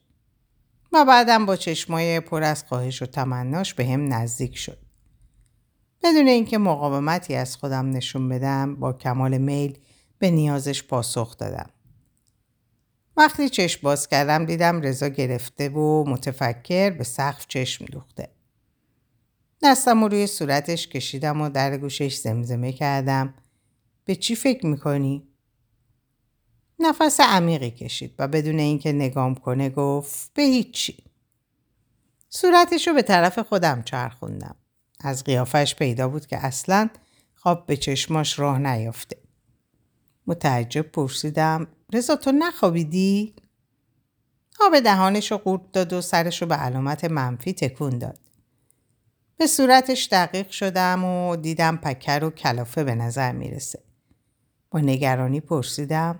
و 0.93 1.05
بعدم 1.05 1.45
با 1.45 1.55
چشمای 1.55 2.19
پر 2.19 2.43
از 2.43 2.63
خواهش 2.63 3.01
و 3.01 3.05
تمناش 3.05 3.73
به 3.73 3.85
هم 3.85 4.13
نزدیک 4.13 4.57
شد. 4.57 4.84
بدون 6.05 6.27
اینکه 6.27 6.57
مقاومتی 6.57 7.35
از 7.35 7.57
خودم 7.57 7.89
نشون 7.89 8.29
بدم 8.29 8.75
با 8.75 8.93
کمال 8.93 9.37
میل 9.37 9.77
به 10.19 10.31
نیازش 10.31 10.83
پاسخ 10.83 11.37
دادم. 11.37 11.69
وقتی 13.17 13.49
چشم 13.49 13.79
باز 13.83 14.07
کردم 14.07 14.45
دیدم 14.45 14.81
رضا 14.81 15.07
گرفته 15.07 15.69
و 15.69 16.03
متفکر 16.07 16.89
به 16.89 17.03
سقف 17.03 17.45
چشم 17.47 17.85
دوخته. 17.85 18.29
دستم 19.63 20.03
رو 20.03 20.07
روی 20.07 20.27
صورتش 20.27 20.87
کشیدم 20.87 21.41
و 21.41 21.49
در 21.49 21.77
گوشش 21.77 22.15
زمزمه 22.15 22.71
کردم 22.71 23.33
به 24.05 24.15
چی 24.15 24.35
فکر 24.35 24.65
می‌کنی؟ 24.65 25.27
نفس 26.79 27.19
عمیقی 27.19 27.71
کشید 27.71 28.15
و 28.19 28.27
بدون 28.27 28.59
اینکه 28.59 28.91
نگام 28.91 29.35
کنه 29.35 29.69
گفت 29.69 30.33
به 30.33 30.43
هیچی. 30.43 31.03
صورتش 32.29 32.87
رو 32.87 32.93
به 32.93 33.01
طرف 33.01 33.39
خودم 33.39 33.83
چرخوندم. 33.83 34.55
از 35.05 35.23
قیافش 35.23 35.75
پیدا 35.75 36.09
بود 36.09 36.25
که 36.25 36.45
اصلا 36.45 36.89
خواب 37.35 37.65
به 37.65 37.77
چشماش 37.77 38.39
راه 38.39 38.59
نیافته. 38.59 39.17
متعجب 40.27 40.81
پرسیدم 40.81 41.67
رضا 41.93 42.15
تو 42.15 42.31
نخوابیدی؟ 42.31 43.35
آب 44.59 44.79
دهانش 44.79 45.31
رو 45.31 45.37
قورت 45.37 45.71
داد 45.71 45.93
و 45.93 46.01
سرش 46.01 46.41
رو 46.41 46.47
به 46.47 46.55
علامت 46.55 47.05
منفی 47.05 47.53
تکون 47.53 47.97
داد. 47.97 48.19
به 49.37 49.47
صورتش 49.47 50.07
دقیق 50.11 50.49
شدم 50.49 51.03
و 51.03 51.35
دیدم 51.35 51.77
پکر 51.77 52.23
و 52.23 52.29
کلافه 52.29 52.83
به 52.83 52.95
نظر 52.95 53.31
می‌رسه. 53.31 53.83
با 54.71 54.79
نگرانی 54.79 55.39
پرسیدم 55.39 56.19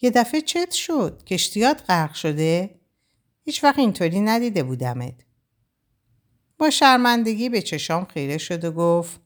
یه 0.00 0.10
دفعه 0.10 0.40
چت 0.40 0.70
شد؟ 0.70 1.24
کشتیات 1.24 1.82
غرق 1.88 2.14
شده؟ 2.14 2.80
هیچ 3.44 3.64
وقت 3.64 3.78
اینطوری 3.78 4.20
ندیده 4.20 4.62
بودمت. 4.62 5.14
با 6.58 6.70
شرمندگی 6.70 7.48
به 7.48 7.62
چشام 7.62 8.04
خیره 8.04 8.38
شد 8.38 8.64
و 8.64 8.72
گفت 8.72 9.20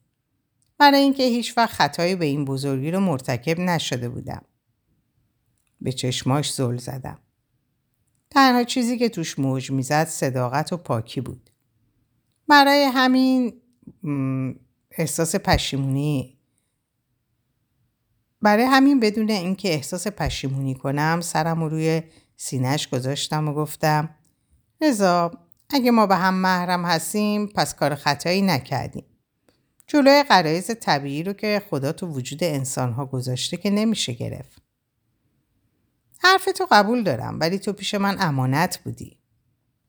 برای 0.79 1.01
اینکه 1.01 1.23
هیچ 1.23 1.59
وقت 1.59 1.71
خطایی 1.71 2.15
به 2.15 2.25
این 2.25 2.45
بزرگی 2.45 2.91
رو 2.91 3.01
مرتکب 3.01 3.61
نشده 3.61 4.09
بودم. 4.09 4.43
به 5.81 5.93
چشماش 5.93 6.53
زل 6.53 6.77
زدم. 6.77 7.19
تنها 8.31 8.65
چیزی 8.65 8.99
که 8.99 9.09
توش 9.09 9.39
موج 9.39 9.71
می‌زد 9.71 10.05
صداقت 10.05 10.73
و 10.73 10.77
پاکی 10.77 11.21
بود. 11.21 11.51
برای 12.49 12.85
همین 12.85 13.61
احساس 14.91 15.37
پشیمونی 15.37 16.39
برای 18.43 18.65
همین 18.65 19.01
بدون 19.01 19.31
اینکه 19.31 19.69
احساس 19.69 20.07
پشیمونی 20.07 20.75
کنم 20.75 21.21
سرم 21.21 21.63
رو 21.63 21.69
روی 21.69 22.03
سینهش 22.37 22.89
گذاشتم 22.89 23.49
و 23.49 23.55
گفتم 23.55 24.15
رضا 24.81 25.48
اگه 25.71 25.91
ما 25.91 26.07
به 26.07 26.17
هم 26.17 26.35
محرم 26.35 26.85
هستیم 26.85 27.47
پس 27.47 27.75
کار 27.75 27.95
خطایی 27.95 28.43
نکردیم. 28.43 29.05
جلوی 29.87 30.23
قرایز 30.23 30.71
طبیعی 30.81 31.23
رو 31.23 31.33
که 31.33 31.63
خدا 31.71 31.93
تو 31.93 32.07
وجود 32.07 32.45
انسانها 32.45 33.07
گذاشته 33.07 33.57
که 33.57 33.71
نمیشه 33.71 34.13
گرفت. 34.13 34.63
حرف 36.19 36.45
تو 36.45 36.67
قبول 36.71 37.03
دارم 37.03 37.41
ولی 37.41 37.59
تو 37.59 37.73
پیش 37.73 37.95
من 37.95 38.17
امانت 38.21 38.79
بودی. 38.79 39.19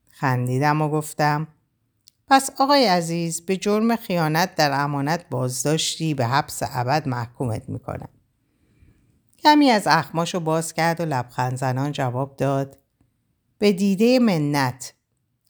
خندیدم 0.10 0.82
و 0.82 0.90
گفتم 0.90 1.48
پس 2.28 2.50
آقای 2.60 2.86
عزیز 2.86 3.46
به 3.46 3.58
جرم 3.58 3.96
خیانت 3.96 4.56
در 4.56 4.84
امانت 4.84 5.30
بازداشتی 5.30 6.14
به 6.14 6.26
حبس 6.26 6.60
ابد 6.64 7.08
محکومت 7.08 7.70
می‌کنم. 7.70 8.10
کمی 9.40 9.70
از 9.70 9.88
اخماشو 9.88 10.40
باز 10.40 10.74
کرد 10.74 11.02
و 11.02 11.06
لبخند 11.06 11.58
زنان 11.58 11.92
جواب 11.92 12.36
داد 12.36 12.78
به 13.58 13.72
دیده 13.72 14.20
منت 14.20 14.94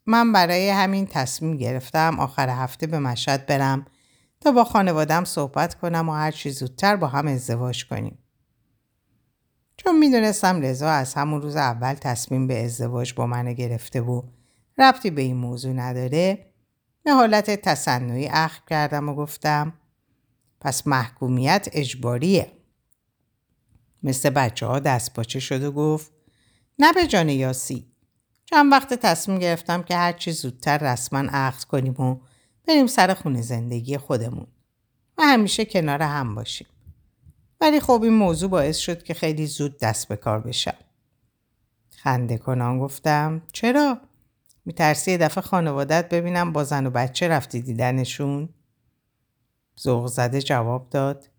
من 0.10 0.32
برای 0.32 0.70
همین 0.70 1.06
تصمیم 1.06 1.58
گرفتم 1.58 2.20
آخر 2.20 2.50
هفته 2.50 2.88
به 2.88 3.00
مشهد 3.00 3.46
برم 3.46 3.86
تا 4.42 4.51
با 4.51 4.63
خانوادم 4.63 5.24
صحبت 5.24 5.75
کنم 5.75 6.10
و 6.10 6.13
هر 6.13 6.32
چی 6.32 6.51
زودتر 6.51 6.96
با 6.96 7.08
هم 7.08 7.28
ازدواج 7.28 7.88
کنیم. 7.88 8.18
چون 9.78 10.00
می‌دونستم 10.00 10.62
رضا 10.62 10.89
از 10.89 11.13
همون 11.13 11.42
روز 11.42 11.56
اول 11.56 11.94
تصمیم 11.94 12.48
به 12.48 12.66
ازدواج 12.66 13.13
با 13.13 13.28
من 13.28 13.54
گرفته 13.54 14.01
و 14.01 14.22
ربطی 14.78 15.10
به 15.10 15.22
این 15.22 15.38
موضوع 15.38 15.74
نداره 15.74 16.46
به 17.04 17.12
حالت 17.12 17.51
تصنعی 17.51 18.28
اخم 18.28 18.63
کردم 18.70 19.10
و 19.10 19.16
گفتم 19.16 19.74
پس 20.62 20.88
محکومیت 20.88 21.68
اجباریه. 21.72 22.51
مثل 24.04 24.30
بچه 24.30 24.66
ها 24.66 24.80
دست 24.80 25.13
پاچه 25.13 25.39
شد 25.39 25.63
و 25.63 25.72
گفت 25.72 26.12
نه 26.80 26.94
به 26.94 27.08
جان 27.08 27.30
یاسی 27.30 27.86
چند 28.50 28.72
وقت 28.72 28.94
تصمیم 28.94 29.39
گرفتم 29.39 29.84
که 29.84 29.96
هرچی 29.96 30.32
زودتر 30.32 30.77
رسما 30.77 31.20
عقد 31.20 31.63
کنیم 31.63 32.01
و 32.01 32.20
بریم 32.68 32.88
سر 32.88 33.13
خونه 33.13 33.41
زندگی 33.41 33.98
خودمون 33.98 34.48
و 35.18 35.22
همیشه 35.24 35.65
کنار 35.65 36.01
هم 36.01 36.36
باشیم. 36.36 36.68
ولی 37.62 37.79
خب 37.79 38.03
این 38.03 38.13
موضوع 38.13 38.50
باعث 38.50 38.77
شد 38.77 39.03
که 39.03 39.13
خیلی 39.13 39.46
زود 39.48 39.79
دست 39.79 40.08
به 40.08 40.15
کار 40.15 40.39
بشم. 40.39 40.77
خنده 41.89 42.38
کنان 42.38 42.79
گفتم 42.79 43.41
چرا؟ 43.53 43.98
میترسی 44.65 45.18
دفعه 45.18 45.41
خانوادت 45.41 46.10
ببینم 46.10 46.53
با 46.53 46.63
زن 46.63 46.86
و 46.86 46.89
بچه 46.89 47.27
رفتی 47.27 47.62
دیدنشون؟ 47.62 48.50
زوغ 49.75 50.08
زده 50.08 50.41
جواب 50.41 50.89
داد 50.89 51.29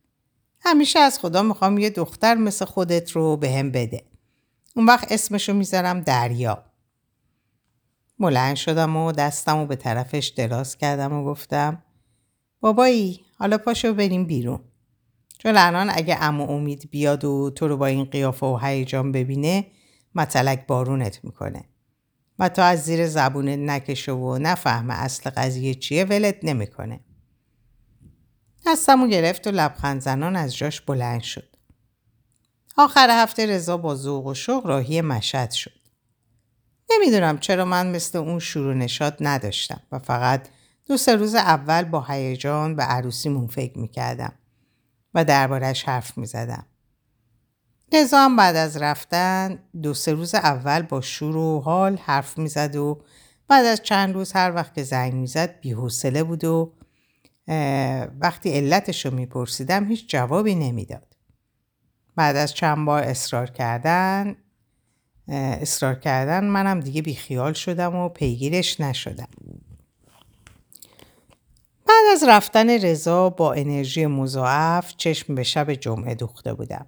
همیشه 0.60 0.98
از 0.98 1.18
خدا 1.18 1.42
می‌خوام 1.42 1.78
یه 1.78 1.90
دختر 1.90 2.34
مثل 2.34 2.64
خودت 2.64 3.10
رو 3.10 3.36
به 3.36 3.50
هم 3.50 3.70
بده. 3.70 4.04
اون 4.76 4.86
وقت 4.86 5.12
اسمشو 5.12 5.52
می‌ذارم 5.52 6.00
دریا. 6.00 6.69
بلند 8.20 8.56
شدم 8.56 8.96
و 8.96 9.12
دستم 9.12 9.58
و 9.58 9.66
به 9.66 9.76
طرفش 9.76 10.26
دراز 10.36 10.78
کردم 10.78 11.12
و 11.12 11.24
گفتم 11.24 11.82
بابایی 12.60 13.20
حالا 13.38 13.58
پاشو 13.58 13.94
بریم 13.94 14.26
بیرون. 14.26 14.60
چون 15.38 15.56
الان 15.56 15.90
اگه 15.94 16.22
امو 16.22 16.50
امید 16.50 16.90
بیاد 16.90 17.24
و 17.24 17.50
تو 17.50 17.68
رو 17.68 17.76
با 17.76 17.86
این 17.86 18.04
قیافه 18.04 18.46
و 18.46 18.58
هیجان 18.62 19.12
ببینه 19.12 19.66
مطلق 20.14 20.66
بارونت 20.66 21.24
می‌کنه. 21.24 21.64
و 22.38 22.48
تا 22.48 22.64
از 22.64 22.84
زیر 22.84 23.06
زبونت 23.06 23.58
نکشه 23.58 24.12
و 24.12 24.38
نفهمه 24.38 24.94
اصل 24.94 25.30
قضیه 25.30 25.74
چیه 25.74 26.04
ولت 26.04 26.36
نمی‌کنه. 26.42 27.00
دستمو 28.66 29.08
گرفت 29.08 29.46
و 29.46 29.50
لبخند 29.50 30.00
زنان 30.00 30.36
از 30.36 30.56
جاش 30.56 30.80
بلند 30.80 31.20
شد. 31.20 31.56
آخر 32.76 33.22
هفته 33.22 33.46
رضا 33.46 33.76
با 33.76 33.94
ذوق 33.94 34.26
و 34.26 34.34
شوق 34.34 34.66
راهی 34.66 35.00
مشهد 35.00 35.50
شد. 35.50 35.79
نمی‌دونم 36.92 37.38
چرا 37.38 37.64
من 37.64 37.90
مثل 37.90 38.18
اون 38.18 38.38
شروع 38.38 38.74
نشاد 38.74 39.16
نداشتم 39.20 39.80
و 39.92 39.98
فقط 39.98 40.48
دو 40.86 40.96
سه 40.96 41.16
روز 41.16 41.34
اول 41.34 41.84
با 41.84 42.04
هیجان 42.08 42.76
به 42.76 42.82
عروسیمون 42.82 43.46
فکر 43.46 43.78
می‌کردم 43.78 44.32
و 45.14 45.24
دربارش 45.24 45.84
حرف 45.84 46.18
می‌زدم. 46.18 46.66
هم 48.12 48.36
بعد 48.36 48.56
از 48.56 48.76
رفتن 48.76 49.58
دو 49.82 49.94
سه 49.94 50.12
روز 50.12 50.34
اول 50.34 50.82
با 50.82 51.00
شور 51.00 51.36
و 51.36 51.60
حال 51.60 51.96
حرف 51.96 52.38
می‌زد 52.38 52.76
و 52.76 53.02
بعد 53.48 53.66
از 53.66 53.82
چند 53.82 54.14
روز 54.14 54.32
هر 54.32 54.54
وقت 54.54 54.74
که 54.74 54.82
زنگ 54.82 55.14
می‌زد 55.14 55.60
بیحوصله 55.60 56.22
بود 56.22 56.44
و 56.44 56.72
وقتی 58.20 58.50
علتش 58.50 59.06
رو 59.06 59.14
میپرسیدم 59.14 59.88
هیچ 59.88 60.08
جوابی 60.08 60.54
نمی‌داد. 60.54 61.16
بعد 62.16 62.36
از 62.36 62.54
چند 62.54 62.86
بار 62.86 63.02
اصرار 63.02 63.50
کردن 63.50 64.36
اصرار 65.30 65.94
کردن 65.94 66.44
منم 66.44 66.80
دیگه 66.80 67.02
بیخیال 67.02 67.52
شدم 67.52 67.96
و 67.96 68.08
پیگیرش 68.08 68.80
نشدم. 68.80 69.28
بعد 71.86 72.04
از 72.12 72.24
رفتن 72.28 72.70
رضا 72.70 73.30
با 73.30 73.52
انرژی 73.52 74.06
مضاعف 74.06 74.94
چشم 74.96 75.34
به 75.34 75.42
شب 75.42 75.74
جمعه 75.74 76.14
دوخته 76.14 76.54
بودم. 76.54 76.86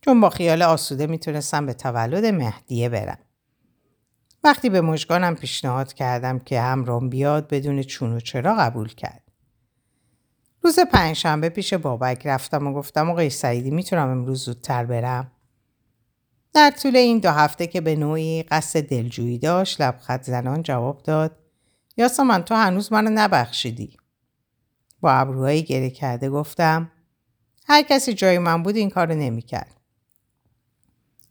چون 0.00 0.20
با 0.20 0.30
خیال 0.30 0.62
آسوده 0.62 1.06
می‌تونستم 1.06 1.66
به 1.66 1.74
تولد 1.74 2.24
مهدیه 2.24 2.88
برم. 2.88 3.18
وقتی 4.44 4.68
به 4.68 4.80
مشگانم 4.80 5.34
پیشنهاد 5.34 5.92
کردم 5.92 6.38
که 6.38 6.60
همرام 6.60 7.08
بیاد 7.08 7.48
بدون 7.48 7.82
چون 7.82 8.12
و 8.12 8.20
چرا 8.20 8.56
قبول 8.56 8.88
کرد. 8.88 9.22
روز 10.62 10.78
پنجشنبه 10.78 11.48
پیش 11.48 11.74
بابک 11.74 12.26
رفتم 12.26 12.66
و 12.66 12.72
گفتم 12.72 13.10
آقای 13.10 13.30
سعیدی 13.30 13.70
می‌تونم 13.70 14.08
امروز 14.08 14.44
زودتر 14.44 14.84
برم. 14.84 15.32
در 16.54 16.70
طول 16.70 16.96
این 16.96 17.18
دو 17.18 17.30
هفته 17.30 17.66
که 17.66 17.80
به 17.80 17.96
نوعی 17.96 18.42
قصد 18.42 18.80
دلجویی 18.80 19.38
داشت 19.38 19.80
لبخط 19.80 20.22
زنان 20.22 20.62
جواب 20.62 21.02
داد 21.02 21.36
یاسمن 21.96 22.42
تو 22.42 22.54
هنوز 22.54 22.92
منو 22.92 23.10
نبخشیدی. 23.14 23.96
با 25.00 25.12
ابروهایی 25.12 25.62
گره 25.62 25.90
کرده 25.90 26.30
گفتم 26.30 26.90
هر 27.66 27.82
کسی 27.82 28.14
جای 28.14 28.38
من 28.38 28.62
بود 28.62 28.76
این 28.76 28.90
کارو 28.90 29.14
نمی‌کرد. 29.14 29.80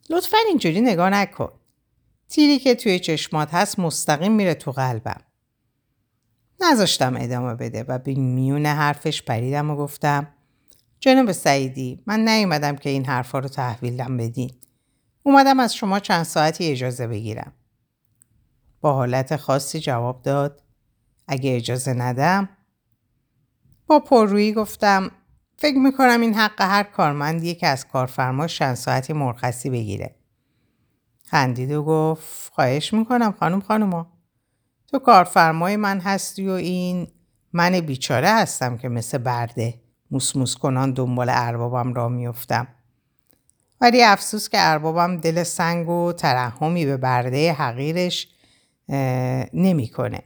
لطفا 0.09 0.37
اینجوری 0.47 0.81
نگاه 0.81 1.09
نکن. 1.09 1.51
تیری 2.29 2.59
که 2.59 2.75
توی 2.75 2.99
چشمات 2.99 3.53
هست 3.53 3.79
مستقیم 3.79 4.31
میره 4.31 4.53
تو 4.53 4.71
قلبم. 4.71 5.21
نذاشتم 6.59 7.15
ادامه 7.17 7.55
بده 7.55 7.83
و 7.83 7.97
به 7.97 8.13
میون 8.13 8.65
حرفش 8.65 9.21
پریدم 9.21 9.69
و 9.69 9.75
گفتم 9.75 10.27
جناب 10.99 11.31
سعیدی 11.31 12.03
من 12.05 12.27
نیومدم 12.27 12.75
که 12.75 12.89
این 12.89 13.05
حرفا 13.05 13.39
رو 13.39 13.47
تحویلم 13.47 14.17
بدین. 14.17 14.51
اومدم 15.23 15.59
از 15.59 15.75
شما 15.75 15.99
چند 15.99 16.23
ساعتی 16.23 16.71
اجازه 16.71 17.07
بگیرم. 17.07 17.53
با 18.81 18.93
حالت 18.93 19.35
خاصی 19.35 19.79
جواب 19.79 20.21
داد 20.21 20.63
اگه 21.27 21.55
اجازه 21.55 21.93
ندم 21.93 22.49
با 23.87 23.99
پررویی 23.99 24.53
گفتم 24.53 25.11
فکر 25.57 25.77
می‌کنم 25.77 26.21
این 26.21 26.33
حق 26.33 26.61
هر 26.61 26.83
کارمندیه 26.83 27.55
که 27.55 27.67
از 27.67 27.87
کارفرما 27.87 28.47
چند 28.47 28.75
ساعتی 28.75 29.13
مرخصی 29.13 29.69
بگیره. 29.69 30.15
خندید 31.27 31.71
و 31.71 31.83
گفت 31.83 32.53
خواهش 32.53 32.93
می‌کنم 32.93 33.31
خانم 33.39 33.61
خانوما. 33.61 34.07
تو 34.87 34.99
کارفرمای 34.99 35.75
من 35.75 35.99
هستی 35.99 36.47
و 36.47 36.51
این 36.51 37.07
من 37.53 37.79
بیچاره 37.79 38.29
هستم 38.29 38.77
که 38.77 38.89
مثل 38.89 39.17
برده 39.17 39.81
موسموس 40.11 40.55
کنان 40.55 40.93
دنبال 40.93 41.27
اربابم 41.29 41.93
را 41.93 42.09
میفتم. 42.09 42.67
ولی 43.81 44.03
افسوس 44.03 44.49
که 44.49 44.57
اربابم 44.59 45.17
دل 45.17 45.43
سنگ 45.43 45.89
و 45.89 46.13
ترحمی 46.13 46.85
به 46.85 46.97
برده 46.97 47.53
حقیرش 47.53 48.27
نمی‌کنه. 49.53 50.23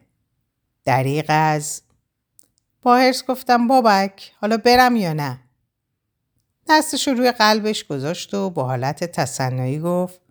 دریق 0.86 1.26
از 1.30 1.82
با 2.82 2.98
هرس 2.98 3.26
گفتم 3.26 3.68
بابک 3.68 4.34
حالا 4.42 4.58
برم 4.58 4.96
یا 4.96 5.14
نه؟ 5.14 5.40
دستش 6.70 7.08
روی 7.08 7.32
قلبش 7.32 7.84
گذاشت 7.84 8.34
و 8.34 8.50
با 8.50 8.64
حالت 8.64 9.04
تصنعی 9.04 9.80
گفت 9.80 10.22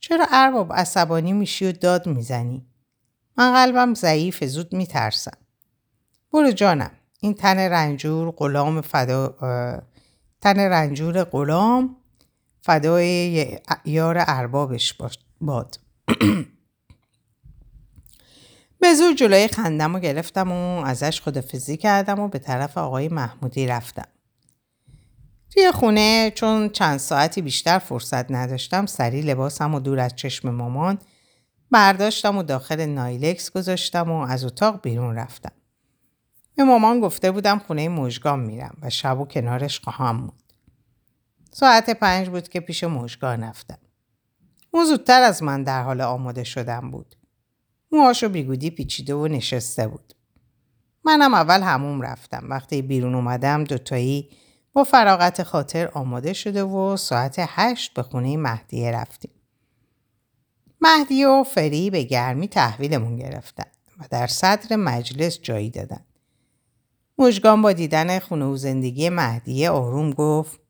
چرا 0.00 0.26
ارباب 0.30 0.72
عصبانی 0.72 1.32
میشی 1.32 1.66
و 1.66 1.72
داد 1.72 2.06
می‌زنی؟ 2.06 2.66
من 3.36 3.52
قلبم 3.52 3.94
ضعیف 3.94 4.44
زود 4.44 4.72
میترسم. 4.72 5.36
برو 6.32 6.50
جانم. 6.50 6.90
این 7.20 7.34
تن 7.34 7.58
رنجور 7.58 8.30
غلام 8.30 8.80
فدا 8.80 9.36
تن 10.40 10.58
رنجور 10.60 11.24
غلام 11.24 11.96
فدای 12.70 13.58
یار 13.84 14.16
اربابش 14.26 14.94
باد 15.40 15.78
به 18.80 18.94
زور 18.94 19.14
جلوی 19.14 19.48
خندم 19.48 19.94
و 19.94 19.98
گرفتم 19.98 20.52
و 20.52 20.84
ازش 20.84 21.20
خدافزی 21.20 21.76
کردم 21.76 22.20
و 22.20 22.28
به 22.28 22.38
طرف 22.38 22.78
آقای 22.78 23.08
محمودی 23.08 23.66
رفتم. 23.66 24.08
توی 25.54 25.72
خونه 25.72 26.32
چون 26.34 26.68
چند 26.68 26.98
ساعتی 26.98 27.42
بیشتر 27.42 27.78
فرصت 27.78 28.30
نداشتم 28.30 28.86
سری 28.86 29.22
لباسم 29.22 29.74
و 29.74 29.80
دور 29.80 30.00
از 30.00 30.16
چشم 30.16 30.50
مامان 30.50 30.98
برداشتم 31.70 32.36
و 32.36 32.42
داخل 32.42 32.86
نایلکس 32.86 33.50
گذاشتم 33.50 34.10
و 34.10 34.20
از 34.20 34.44
اتاق 34.44 34.82
بیرون 34.82 35.16
رفتم. 35.16 35.52
به 36.56 36.64
مامان 36.64 37.00
گفته 37.00 37.30
بودم 37.30 37.58
خونه 37.58 37.88
مژگان 37.88 38.40
میرم 38.40 38.76
و 38.82 38.90
شب 38.90 39.20
و 39.20 39.24
کنارش 39.24 39.80
خواهم 39.80 40.26
بود. 40.26 40.49
ساعت 41.50 41.90
پنج 41.90 42.28
بود 42.28 42.48
که 42.48 42.60
پیش 42.60 42.84
مژگان 42.84 43.44
رفتم. 43.44 43.78
اون 44.70 44.84
زودتر 44.84 45.22
از 45.22 45.42
من 45.42 45.62
در 45.62 45.82
حال 45.82 46.00
آماده 46.00 46.44
شدم 46.44 46.90
بود. 46.90 47.16
موهاشو 47.92 48.28
بیگودی 48.28 48.70
پیچیده 48.70 49.14
و 49.14 49.28
نشسته 49.28 49.88
بود. 49.88 50.14
منم 51.04 51.34
اول 51.34 51.62
هموم 51.62 52.02
رفتم 52.02 52.46
وقتی 52.50 52.82
بیرون 52.82 53.14
اومدم 53.14 53.64
دوتایی 53.64 54.30
با 54.72 54.84
فراغت 54.84 55.42
خاطر 55.42 55.88
آماده 55.88 56.32
شده 56.32 56.62
و 56.62 56.96
ساعت 56.96 57.34
هشت 57.38 57.94
به 57.94 58.02
خونه 58.02 58.36
مهدیه 58.36 58.90
رفتیم. 58.90 59.30
مهدیه 60.80 61.28
و 61.28 61.44
فری 61.44 61.90
به 61.90 62.02
گرمی 62.02 62.48
تحویلمون 62.48 63.16
گرفتن 63.16 63.70
و 63.98 64.04
در 64.10 64.26
صدر 64.26 64.76
مجلس 64.76 65.40
جایی 65.40 65.70
دادن. 65.70 66.04
مژگان 67.18 67.62
با 67.62 67.72
دیدن 67.72 68.18
خونه 68.18 68.44
و 68.44 68.56
زندگی 68.56 69.08
مهدیه 69.08 69.70
آروم 69.70 70.10
گفت 70.10 70.60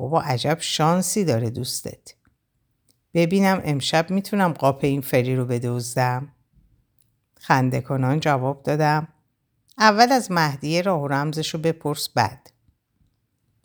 بابا 0.00 0.22
عجب 0.22 0.56
شانسی 0.60 1.24
داره 1.24 1.50
دوستت. 1.50 2.14
ببینم 3.14 3.60
امشب 3.64 4.10
می‌تونم 4.10 4.52
قاپ 4.52 4.84
این 4.84 5.00
فری 5.00 5.36
رو 5.36 5.44
بدوزدم. 5.44 6.32
خنده 7.40 7.80
کنان 7.80 8.20
جواب 8.20 8.62
دادم 8.62 9.08
اول 9.78 10.12
از 10.12 10.30
مهدیه 10.32 10.82
راه 10.82 11.00
و 11.00 11.08
رمزش 11.08 11.54
رو 11.54 11.60
بپرس 11.60 12.08
بعد. 12.08 12.50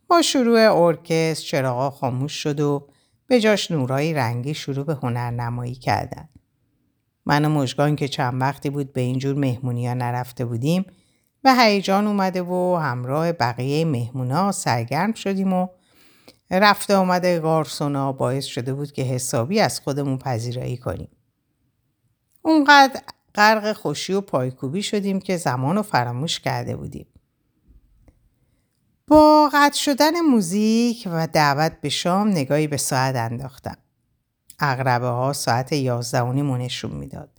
با 0.07 0.21
شروع 0.21 0.59
ارکست 0.59 1.43
چراغا 1.43 1.89
خاموش 1.89 2.33
شد 2.33 2.59
و 2.59 2.87
به 3.27 3.39
جاش 3.39 3.71
نورای 3.71 4.13
رنگی 4.13 4.53
شروع 4.53 4.85
به 4.85 4.93
هنرنمایی 4.93 5.75
کردن. 5.75 6.29
من 7.25 7.45
و 7.45 7.49
مژگان 7.49 7.95
که 7.95 8.07
چند 8.07 8.41
وقتی 8.41 8.69
بود 8.69 8.93
به 8.93 9.01
اینجور 9.01 9.35
مهمونی 9.35 9.87
ها 9.87 9.93
نرفته 9.93 10.45
بودیم 10.45 10.85
به 11.41 11.53
هیجان 11.53 12.07
اومده 12.07 12.41
و 12.41 12.79
همراه 12.81 13.31
بقیه 13.31 13.85
مهمونا 13.85 14.51
سرگرم 14.51 15.13
شدیم 15.13 15.53
و 15.53 15.67
رفته 16.59 16.95
آمده 16.95 17.39
گارسونا 17.39 18.11
باعث 18.11 18.45
شده 18.45 18.73
بود 18.73 18.91
که 18.91 19.01
حسابی 19.01 19.59
از 19.59 19.79
خودمون 19.79 20.17
پذیرایی 20.17 20.77
کنیم. 20.77 21.09
اونقدر 22.41 23.01
غرق 23.35 23.73
خوشی 23.73 24.13
و 24.13 24.21
پایکوبی 24.21 24.83
شدیم 24.83 25.19
که 25.19 25.37
زمان 25.37 25.75
رو 25.75 25.81
فراموش 25.81 26.39
کرده 26.39 26.75
بودیم. 26.75 27.07
با 29.07 29.49
قطع 29.53 29.77
شدن 29.77 30.21
موزیک 30.21 31.07
و 31.11 31.27
دعوت 31.27 31.81
به 31.81 31.89
شام 31.89 32.27
نگاهی 32.27 32.67
به 32.67 32.77
ساعت 32.77 33.15
انداختم. 33.15 33.77
اغربه 34.59 35.07
ها 35.07 35.33
ساعت 35.33 35.71
یازده 35.73 36.23
نشون 36.31 36.91
می‌داد. 36.91 37.29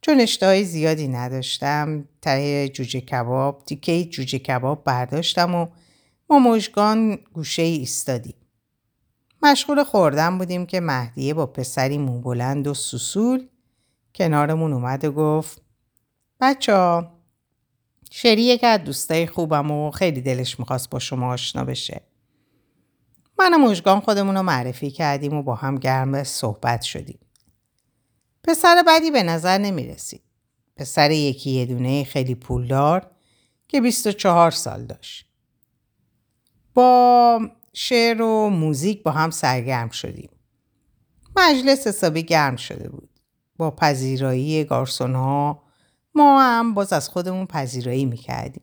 چون 0.00 0.20
اشتهای 0.20 0.64
زیادی 0.64 1.08
نداشتم 1.08 2.04
ته 2.22 2.68
جوجه 2.68 3.00
کباب 3.00 3.62
تیکه 3.66 4.04
جوجه 4.04 4.38
کباب 4.38 4.84
برداشتم 4.84 5.54
و 5.54 5.66
ما 6.30 6.38
مژگان 6.38 7.16
گوشه 7.16 7.62
ای 7.62 7.76
ایستادیم. 7.76 8.34
مشغول 9.42 9.84
خوردن 9.84 10.38
بودیم 10.38 10.66
که 10.66 10.80
مهدیه 10.80 11.34
با 11.34 11.46
پسری 11.46 11.98
موبلند 11.98 12.66
و 12.66 12.74
سوسول 12.74 13.48
کنارمون 14.14 14.72
اومد 14.72 15.04
و 15.04 15.12
گفت 15.12 15.62
بچه 16.40 16.74
ها 16.74 17.12
شری 18.10 18.42
یکی 18.42 18.66
از 18.66 18.84
دوستای 18.84 19.26
خوبم 19.26 19.70
و 19.70 19.90
خیلی 19.90 20.20
دلش 20.20 20.58
می‌خواست 20.60 20.90
با 20.90 20.98
شما 20.98 21.32
آشنا 21.32 21.64
بشه. 21.64 22.00
من 23.38 23.54
و 23.54 23.58
مژگان 23.58 24.00
خودمون 24.00 24.36
رو 24.36 24.42
معرفی 24.42 24.90
کردیم 24.90 25.34
و 25.34 25.42
با 25.42 25.54
هم 25.54 25.74
گرم 25.74 26.24
صحبت 26.24 26.82
شدیم. 26.82 27.18
پسر 28.44 28.82
بدی 28.86 29.10
به 29.10 29.22
نظر 29.22 29.58
نمی 29.58 29.86
رسید. 29.86 30.22
پسر 30.76 31.10
یکی 31.10 31.50
یه 31.50 31.66
دونه 31.66 32.04
خیلی 32.04 32.34
پولدار 32.34 33.10
که 33.68 33.80
24 33.80 34.50
سال 34.50 34.84
داشت. 34.86 35.25
با 36.76 37.40
شعر 37.72 38.22
و 38.22 38.50
موزیک 38.50 39.02
با 39.02 39.10
هم 39.10 39.30
سرگرم 39.30 39.88
شدیم. 39.88 40.30
مجلس 41.36 41.86
حسابی 41.86 42.22
گرم 42.22 42.56
شده 42.56 42.88
بود. 42.88 43.10
با 43.56 43.70
پذیرایی 43.70 44.64
گارسون 44.64 45.14
ها 45.14 45.62
ما 46.14 46.42
هم 46.42 46.74
باز 46.74 46.92
از 46.92 47.08
خودمون 47.08 47.46
پذیرایی 47.46 48.04
می‌کردیم. 48.04 48.62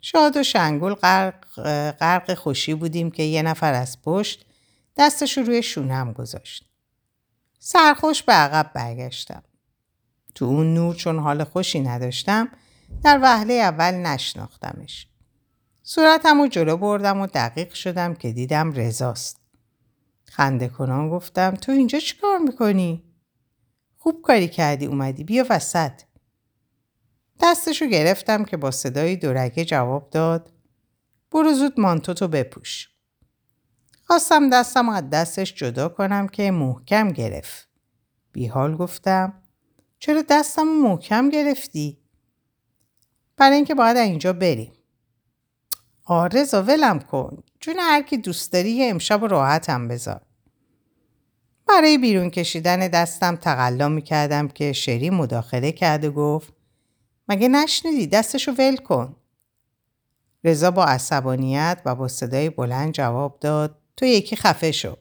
شاد 0.00 0.36
و 0.36 0.42
شنگل 0.42 0.94
غرق, 0.94 1.44
غرق 1.90 2.34
خوشی 2.34 2.74
بودیم 2.74 3.10
که 3.10 3.22
یه 3.22 3.42
نفر 3.42 3.72
از 3.72 4.02
پشت 4.02 4.46
دستش 4.96 5.38
روی 5.38 5.62
شونم 5.62 6.12
گذاشت. 6.12 6.64
سرخوش 7.58 8.22
به 8.22 8.32
عقب 8.32 8.70
برگشتم. 8.74 9.42
تو 10.34 10.44
اون 10.44 10.74
نور 10.74 10.94
چون 10.94 11.18
حال 11.18 11.44
خوشی 11.44 11.80
نداشتم 11.80 12.48
در 13.02 13.18
وهله 13.22 13.54
اول 13.54 13.94
نشناختمش. 13.94 15.08
صورتم 15.88 16.40
رو 16.40 16.48
جلو 16.48 16.76
بردم 16.76 17.20
و 17.20 17.26
دقیق 17.26 17.74
شدم 17.74 18.14
که 18.14 18.32
دیدم 18.32 18.72
رزاست. 18.72 19.40
خنده 20.24 20.68
کنان 20.68 21.10
گفتم 21.10 21.50
تو 21.50 21.72
اینجا 21.72 21.98
چیکار 21.98 22.38
می‌کنی؟ 22.38 23.04
خوب 23.96 24.22
کاری 24.22 24.48
کردی 24.48 24.86
اومدی 24.86 25.24
بیا 25.24 25.46
وسط. 25.50 25.92
دستشو 27.40 27.86
گرفتم 27.86 28.44
که 28.44 28.56
با 28.56 28.70
صدای 28.70 29.16
دورگه 29.16 29.64
جواب 29.64 30.10
داد 30.10 30.52
برو 31.30 31.52
زود 31.52 31.80
مانتوتو 31.80 32.28
بپوش. 32.28 32.88
خواستم 34.02 34.50
دستم 34.50 34.88
از 34.88 35.10
دستش 35.10 35.54
جدا 35.54 35.88
کنم 35.88 36.28
که 36.28 36.50
محکم 36.50 37.10
گرفت. 37.10 37.68
بیحال 38.32 38.76
گفتم 38.76 39.42
چرا 39.98 40.22
دستم 40.30 40.62
محکم 40.62 41.28
گرفتی؟ 41.28 41.98
برای 43.36 43.56
اینکه 43.56 43.74
باید 43.74 43.96
اینجا 43.96 44.32
بریم. 44.32 44.75
آره 46.08 46.44
ولم 46.52 46.98
کن. 46.98 47.42
جون 47.60 47.76
هر 47.78 48.02
کی 48.02 48.16
دوست 48.16 48.52
داری 48.52 48.84
امشب 48.84 49.24
راحتم 49.24 49.88
بذار. 49.88 50.20
برای 51.68 51.98
بیرون 51.98 52.30
کشیدن 52.30 52.88
دستم 52.88 53.36
تقلا 53.36 53.88
می‌کردم 53.88 54.48
که 54.48 54.72
شری 54.72 55.10
مداخله 55.10 55.72
کرد 55.72 56.04
و 56.04 56.12
گفت 56.12 56.52
مگه 57.28 57.48
نشنیدی 57.48 58.06
دستشو 58.06 58.52
ول 58.52 58.76
کن. 58.76 59.16
رضا 60.44 60.70
با 60.70 60.84
عصبانیت 60.84 61.82
و 61.84 61.94
با 61.94 62.08
صدای 62.08 62.50
بلند 62.50 62.92
جواب 62.92 63.38
داد 63.40 63.78
تو 63.96 64.06
یکی 64.06 64.36
خفه 64.36 64.72
شو. 64.72 64.96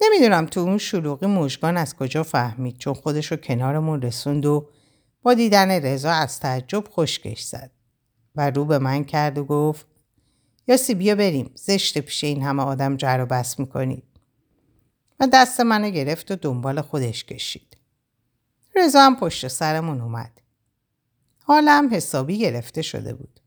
نمی‌دونم 0.00 0.46
تو 0.46 0.60
اون 0.60 0.78
شلوغی 0.78 1.26
مژگان 1.26 1.76
از 1.76 1.96
کجا 1.96 2.22
فهمید 2.22 2.78
چون 2.78 2.94
خودشو 2.94 3.36
کنارمون 3.36 4.02
رسوند 4.02 4.46
و 4.46 4.68
با 5.22 5.34
دیدن 5.34 5.70
رضا 5.70 6.10
از 6.10 6.40
تعجب 6.40 6.84
خشکش 6.88 7.42
زد 7.42 7.70
و 8.38 8.50
رو 8.50 8.64
به 8.64 8.78
من 8.78 9.04
کرد 9.04 9.38
و 9.38 9.44
گفت 9.44 9.86
یاسی 10.66 10.94
بیا 10.94 11.14
بریم 11.14 11.50
زشت 11.54 11.98
پیش 11.98 12.24
این 12.24 12.42
همه 12.42 12.62
آدم 12.62 12.96
جر 12.96 13.20
و 13.20 13.26
بس 13.26 13.58
می‌کنید 13.58 14.04
و 15.20 15.26
دست 15.32 15.60
منو 15.60 15.90
گرفت 15.90 16.30
و 16.30 16.36
دنبال 16.36 16.80
خودش 16.80 17.24
کشید. 17.24 17.76
رضا 18.76 19.00
هم 19.00 19.16
پشت 19.16 19.48
سرمون 19.48 20.00
اومد. 20.00 20.40
حالم 21.42 21.94
حسابی 21.94 22.38
گرفته 22.38 22.82
شده 22.82 23.14
بود. 23.14 23.40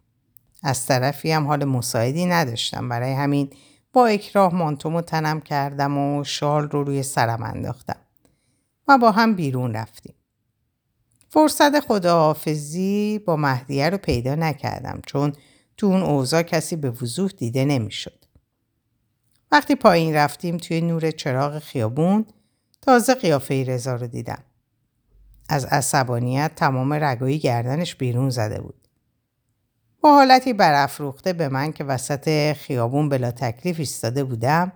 از 0.63 0.85
طرفی 0.85 1.31
هم 1.31 1.47
حال 1.47 1.65
مساعدی 1.65 2.25
نداشتم 2.25 2.89
برای 2.89 3.13
همین 3.13 3.53
با 3.93 4.07
اکراه 4.07 4.55
مانتومو 4.55 5.01
تنم 5.01 5.41
کردم 5.41 5.97
و 5.97 6.23
شال 6.23 6.69
رو 6.69 6.83
روی 6.83 7.03
سرم 7.03 7.43
انداختم 7.43 7.99
و 8.87 8.97
با 8.97 9.11
هم 9.11 9.35
بیرون 9.35 9.73
رفتیم. 9.73 10.13
فرصت 11.33 11.79
خداحافظی 11.79 13.19
با 13.19 13.35
مهدیه 13.35 13.89
رو 13.89 13.97
پیدا 13.97 14.35
نکردم 14.35 15.01
چون 15.05 15.33
تو 15.77 15.87
اون 15.87 16.03
اوضاع 16.03 16.41
کسی 16.43 16.75
به 16.75 16.89
وضوح 16.89 17.31
دیده 17.31 17.65
نمی‌شد. 17.65 18.25
وقتی 19.51 19.75
پایین 19.75 20.15
رفتیم 20.15 20.57
توی 20.57 20.81
نور 20.81 21.11
چراغ 21.11 21.59
خیابون 21.59 22.25
تازه 22.81 23.13
قیافه 23.13 23.63
رضا 23.67 23.95
رو 23.95 24.07
دیدم. 24.07 24.43
از 25.49 25.65
عصبانیت 25.65 26.51
تمام 26.55 26.93
رگایی 26.93 27.39
گردنش 27.39 27.95
بیرون 27.95 28.29
زده 28.29 28.61
بود. 28.61 28.87
با 30.01 30.13
حالتی 30.13 30.53
برافروخته 30.53 31.33
به 31.33 31.49
من 31.49 31.71
که 31.71 31.83
وسط 31.83 32.53
خیابون 32.53 33.09
بلا 33.09 33.31
تکلیف 33.31 33.79
ایستاده 33.79 34.23
بودم 34.23 34.71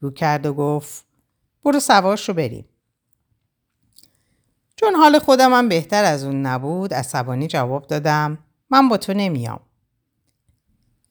رو 0.00 0.10
کرد 0.10 0.46
و 0.46 0.54
گفت 0.54 1.04
برو 1.64 1.80
سوارش 1.80 2.28
رو 2.28 2.34
بریم. 2.34 2.64
چون 4.80 4.94
حال 4.94 5.18
خودم 5.18 5.52
هم 5.52 5.68
بهتر 5.68 6.04
از 6.04 6.24
اون 6.24 6.46
نبود 6.46 6.94
عصبانی 6.94 7.46
جواب 7.46 7.86
دادم 7.86 8.38
من 8.70 8.88
با 8.88 8.96
تو 8.96 9.14
نمیام. 9.14 9.60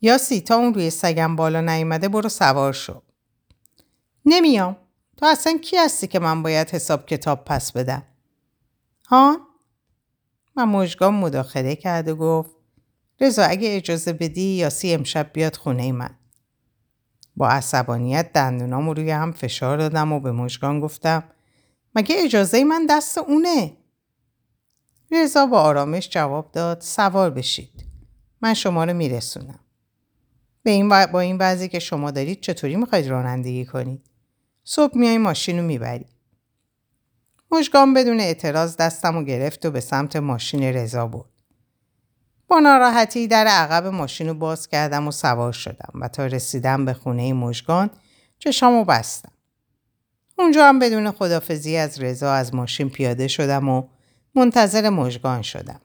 یاسی 0.01 0.41
تا 0.41 0.55
اون 0.55 0.73
روی 0.73 0.89
سگم 0.89 1.35
بالا 1.35 1.61
نیامده 1.61 2.09
برو 2.09 2.29
سوار 2.29 2.73
شو. 2.73 3.01
نمیام. 4.25 4.77
تو 5.17 5.25
اصلا 5.25 5.57
کی 5.57 5.77
هستی 5.77 6.07
که 6.07 6.19
من 6.19 6.43
باید 6.43 6.69
حساب 6.69 7.05
کتاب 7.05 7.45
پس 7.45 7.71
بدم؟ 7.71 8.03
ها؟ 9.07 9.37
من 10.55 10.63
مژگان 10.63 11.13
مداخله 11.13 11.75
کرد 11.75 12.07
و 12.07 12.15
گفت 12.15 12.51
رضا 13.21 13.43
اگه 13.43 13.75
اجازه 13.75 14.13
بدی 14.13 14.41
یاسی 14.41 14.93
امشب 14.93 15.29
بیاد 15.33 15.55
خونه 15.55 15.91
من. 15.91 16.15
با 17.35 17.49
عصبانیت 17.49 18.33
دندونامو 18.33 18.93
روی 18.93 19.11
هم 19.11 19.31
فشار 19.31 19.77
دادم 19.77 20.13
و 20.13 20.19
به 20.19 20.31
مژگان 20.31 20.79
گفتم 20.79 21.23
مگه 21.95 22.15
اجازه 22.19 22.63
من 22.63 22.85
دست 22.89 23.17
اونه؟ 23.17 23.77
رضا 25.11 25.45
با 25.45 25.61
آرامش 25.61 26.09
جواب 26.09 26.51
داد 26.51 26.81
سوار 26.81 27.29
بشید. 27.29 27.85
من 28.41 28.53
شما 28.53 28.83
رو 28.83 28.93
میرسونم. 28.93 29.59
به 30.63 30.71
این 30.71 30.89
با 30.89 31.19
این 31.19 31.37
وضعی 31.37 31.67
که 31.67 31.79
شما 31.79 32.11
دارید 32.11 32.41
چطوری 32.41 32.75
می‌خواید 32.75 33.07
رانندگی 33.07 33.65
کنید؟ 33.65 34.09
صبح 34.63 34.97
میای 34.97 35.17
ماشین 35.17 35.59
رو 35.59 35.65
می‌بری. 35.65 36.05
مشگان 37.51 37.93
بدون 37.93 38.19
اعتراض 38.19 38.77
دستم 38.77 39.17
و 39.17 39.23
گرفت 39.23 39.65
و 39.65 39.71
به 39.71 39.79
سمت 39.79 40.15
ماشین 40.15 40.63
رضا 40.63 41.07
برد. 41.07 41.29
با 42.47 42.59
ناراحتی 42.59 43.27
در 43.27 43.47
عقب 43.47 43.85
ماشین 43.85 44.27
رو 44.27 44.33
باز 44.33 44.67
کردم 44.67 45.07
و 45.07 45.11
سوار 45.11 45.53
شدم 45.53 45.91
و 46.01 46.07
تا 46.07 46.25
رسیدم 46.25 46.85
به 46.85 46.93
خونه 46.93 47.33
مژگان 47.33 47.89
چشامو 48.39 48.85
بستم. 48.85 49.31
اونجا 50.37 50.69
هم 50.69 50.79
بدون 50.79 51.11
خدافزی 51.11 51.77
از 51.77 52.01
رضا 52.01 52.33
از 52.33 52.55
ماشین 52.55 52.89
پیاده 52.89 53.27
شدم 53.27 53.69
و 53.69 53.83
منتظر 54.35 54.89
مژگان 54.89 55.41
شدم. 55.41 55.81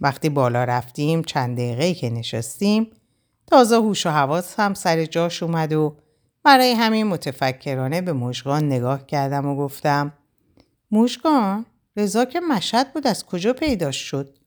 وقتی 0.00 0.28
بالا 0.28 0.64
رفتیم 0.64 1.22
چند 1.22 1.56
دقیقه 1.56 1.94
که 1.94 2.10
نشستیم 2.10 2.90
تازه 3.46 3.76
هوش 3.76 4.06
و 4.06 4.10
حواس 4.10 4.60
هم 4.60 4.74
سر 4.74 5.04
جاش 5.04 5.42
اومد 5.42 5.72
و 5.72 5.96
برای 6.42 6.72
همین 6.72 7.06
متفکرانه 7.06 8.00
به 8.00 8.12
مژگان 8.12 8.64
نگاه 8.64 9.06
کردم 9.06 9.46
و 9.46 9.56
گفتم 9.56 10.12
مژگان 10.90 11.66
رضا 11.96 12.24
که 12.24 12.40
مشهد 12.40 12.92
بود 12.92 13.06
از 13.06 13.26
کجا 13.26 13.52
پیدا 13.52 13.90
شد؟ 13.90 14.38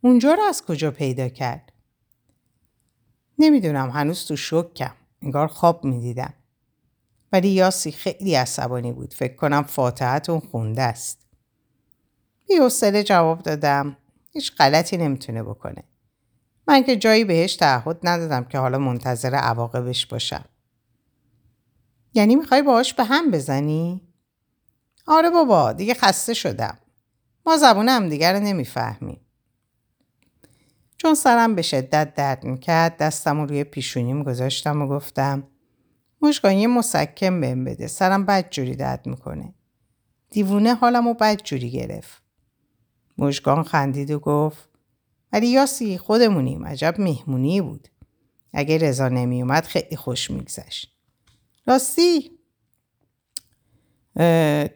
اونجا 0.00 0.34
رو 0.34 0.42
از 0.42 0.64
کجا 0.64 0.90
پیدا 0.90 1.28
کرد؟ 1.28 1.72
نمی‌دونم 3.38 3.90
هنوز 3.90 4.24
تو 4.26 4.36
شکم. 4.36 4.92
انگار 5.22 5.46
خواب 5.46 5.84
می‌دیدم. 5.84 6.34
ولی 7.32 7.48
یاسی 7.48 7.92
خیلی 7.92 8.34
عصبانی 8.34 8.92
بود. 8.92 9.14
فکر 9.14 9.34
کنم 9.34 9.62
فاتحتون 9.62 10.40
خونده 10.40 10.82
است. 10.82 11.26
بی 12.48 13.02
جواب 13.02 13.42
دادم. 13.42 13.96
هیچ 14.32 14.56
غلطی 14.56 14.96
نمی‌تونه 14.96 15.42
بکنه. 15.42 15.84
من 16.68 16.82
که 16.82 16.96
جایی 16.96 17.24
بهش 17.24 17.56
تعهد 17.56 17.98
ندادم 18.02 18.44
که 18.44 18.58
حالا 18.58 18.78
منتظر 18.78 19.34
عواقبش 19.34 20.06
باشم. 20.06 20.44
یعنی 22.14 22.36
می‌خوای 22.36 22.62
باهاش 22.62 22.94
به 22.94 23.04
هم 23.04 23.30
بزنی؟ 23.30 24.00
آره 25.06 25.30
بابا 25.30 25.72
دیگه 25.72 25.94
خسته 25.94 26.34
شدم. 26.34 26.78
ما 27.46 27.56
زبون 27.56 27.88
هم 27.88 28.08
دیگر 28.08 28.32
رو 28.32 28.40
نمی‌فهمیم. 28.40 29.20
چون 30.96 31.14
سرم 31.14 31.54
به 31.54 31.62
شدت 31.62 32.14
درد 32.14 32.44
می‌کرد 32.44 32.96
دستم 32.96 33.40
رو 33.40 33.46
روی 33.46 33.64
پیشونیم 33.64 34.22
گذاشتم 34.22 34.82
و 34.82 34.88
گفتم 34.88 35.48
مشکان 36.22 36.52
یه 36.52 36.66
مسکم 36.66 37.40
بهم 37.40 37.64
بده 37.64 37.86
سرم 37.86 38.26
بد 38.26 38.50
جوری 38.50 38.76
درد 38.76 39.06
می‌کنه. 39.06 39.54
دیوونه 40.30 40.74
حالم 40.74 41.08
رو 41.08 41.14
بد 41.14 41.42
جوری 41.42 41.70
گرفت. 41.70 42.22
مشگان 43.18 43.62
خندید 43.62 44.10
و 44.10 44.18
گفت 44.18 44.68
ولی 45.32 45.46
یاسی 45.46 45.98
خودمونیم 45.98 46.66
عجب 46.66 46.94
مهمونی 46.98 47.60
بود. 47.60 47.88
اگه 48.52 48.78
رضا 48.78 49.08
نمیومد 49.08 49.64
خیلی 49.64 49.96
خوش 49.96 50.30
میگذشت. 50.30 50.96
راستی 51.66 52.30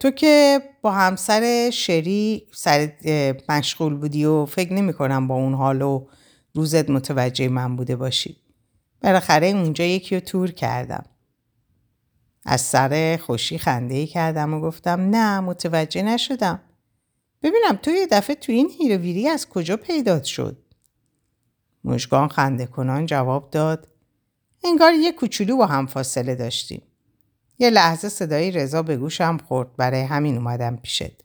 تو 0.01 0.11
که 0.11 0.63
با 0.83 0.93
همسر 0.93 1.71
شری 1.71 2.47
سر 2.53 2.93
مشغول 3.49 3.95
بودی 3.95 4.25
و 4.25 4.47
فکر 4.47 4.73
نمی 4.73 4.93
کنم 4.93 5.29
با 5.29 5.35
اون 5.35 5.55
حال 5.55 5.83
و 5.83 6.07
روزت 6.55 6.91
متوجه 6.91 7.49
من 7.49 7.77
بوده 7.77 7.97
باشی. 7.97 8.37
بالاخره 9.03 9.47
اونجا 9.47 9.85
یکی 9.85 10.15
رو 10.15 10.21
تور 10.21 10.51
کردم. 10.51 11.05
از 12.45 12.61
سر 12.61 13.19
خوشی 13.23 13.59
خنده 13.59 14.07
کردم 14.07 14.55
و 14.55 14.61
گفتم 14.61 15.01
نه 15.01 15.41
متوجه 15.41 16.03
نشدم. 16.03 16.61
ببینم 17.43 17.77
تو 17.83 17.91
یه 17.91 18.07
دفعه 18.07 18.37
تو 18.37 18.53
این 18.53 18.71
هیرویری 18.79 19.29
از 19.29 19.49
کجا 19.49 19.77
پیدات 19.77 20.25
شد؟ 20.25 20.57
مشگان 21.85 22.29
خنده 22.29 22.67
کنان 22.67 23.07
جواب 23.07 23.51
داد 23.51 23.89
انگار 24.65 24.93
یه 24.93 25.13
کوچولو 25.13 25.57
با 25.57 25.67
هم 25.67 25.87
فاصله 25.87 26.35
داشتیم. 26.35 26.83
یه 27.59 27.71
لحظه 27.71 28.09
صدای 28.09 28.51
رضا 28.51 28.83
به 28.83 28.97
گوشم 28.97 29.39
خورد 29.49 29.77
برای 29.77 30.01
همین 30.01 30.37
اومدم 30.37 30.77
پیشت. 30.77 31.25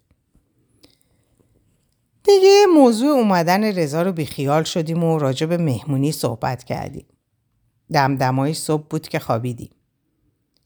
دیگه 2.24 2.66
موضوع 2.74 3.10
اومدن 3.10 3.64
رضا 3.64 4.02
رو 4.02 4.12
بیخیال 4.12 4.64
شدیم 4.64 5.04
و 5.04 5.20
راجع 5.20 5.46
به 5.46 5.58
مهمونی 5.58 6.12
صحبت 6.12 6.64
کردیم. 6.64 7.06
دمدمای 7.94 8.54
صبح 8.54 8.88
بود 8.90 9.08
که 9.08 9.20
خوابیدیم. 9.20 9.70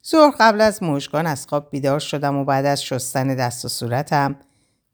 زور 0.05 0.33
قبل 0.39 0.61
از 0.61 0.83
مژگان 0.83 1.27
از 1.27 1.47
خواب 1.47 1.69
بیدار 1.69 1.99
شدم 1.99 2.35
و 2.35 2.45
بعد 2.45 2.65
از 2.65 2.83
شستن 2.83 3.35
دست 3.35 3.65
و 3.65 3.67
صورتم 3.67 4.35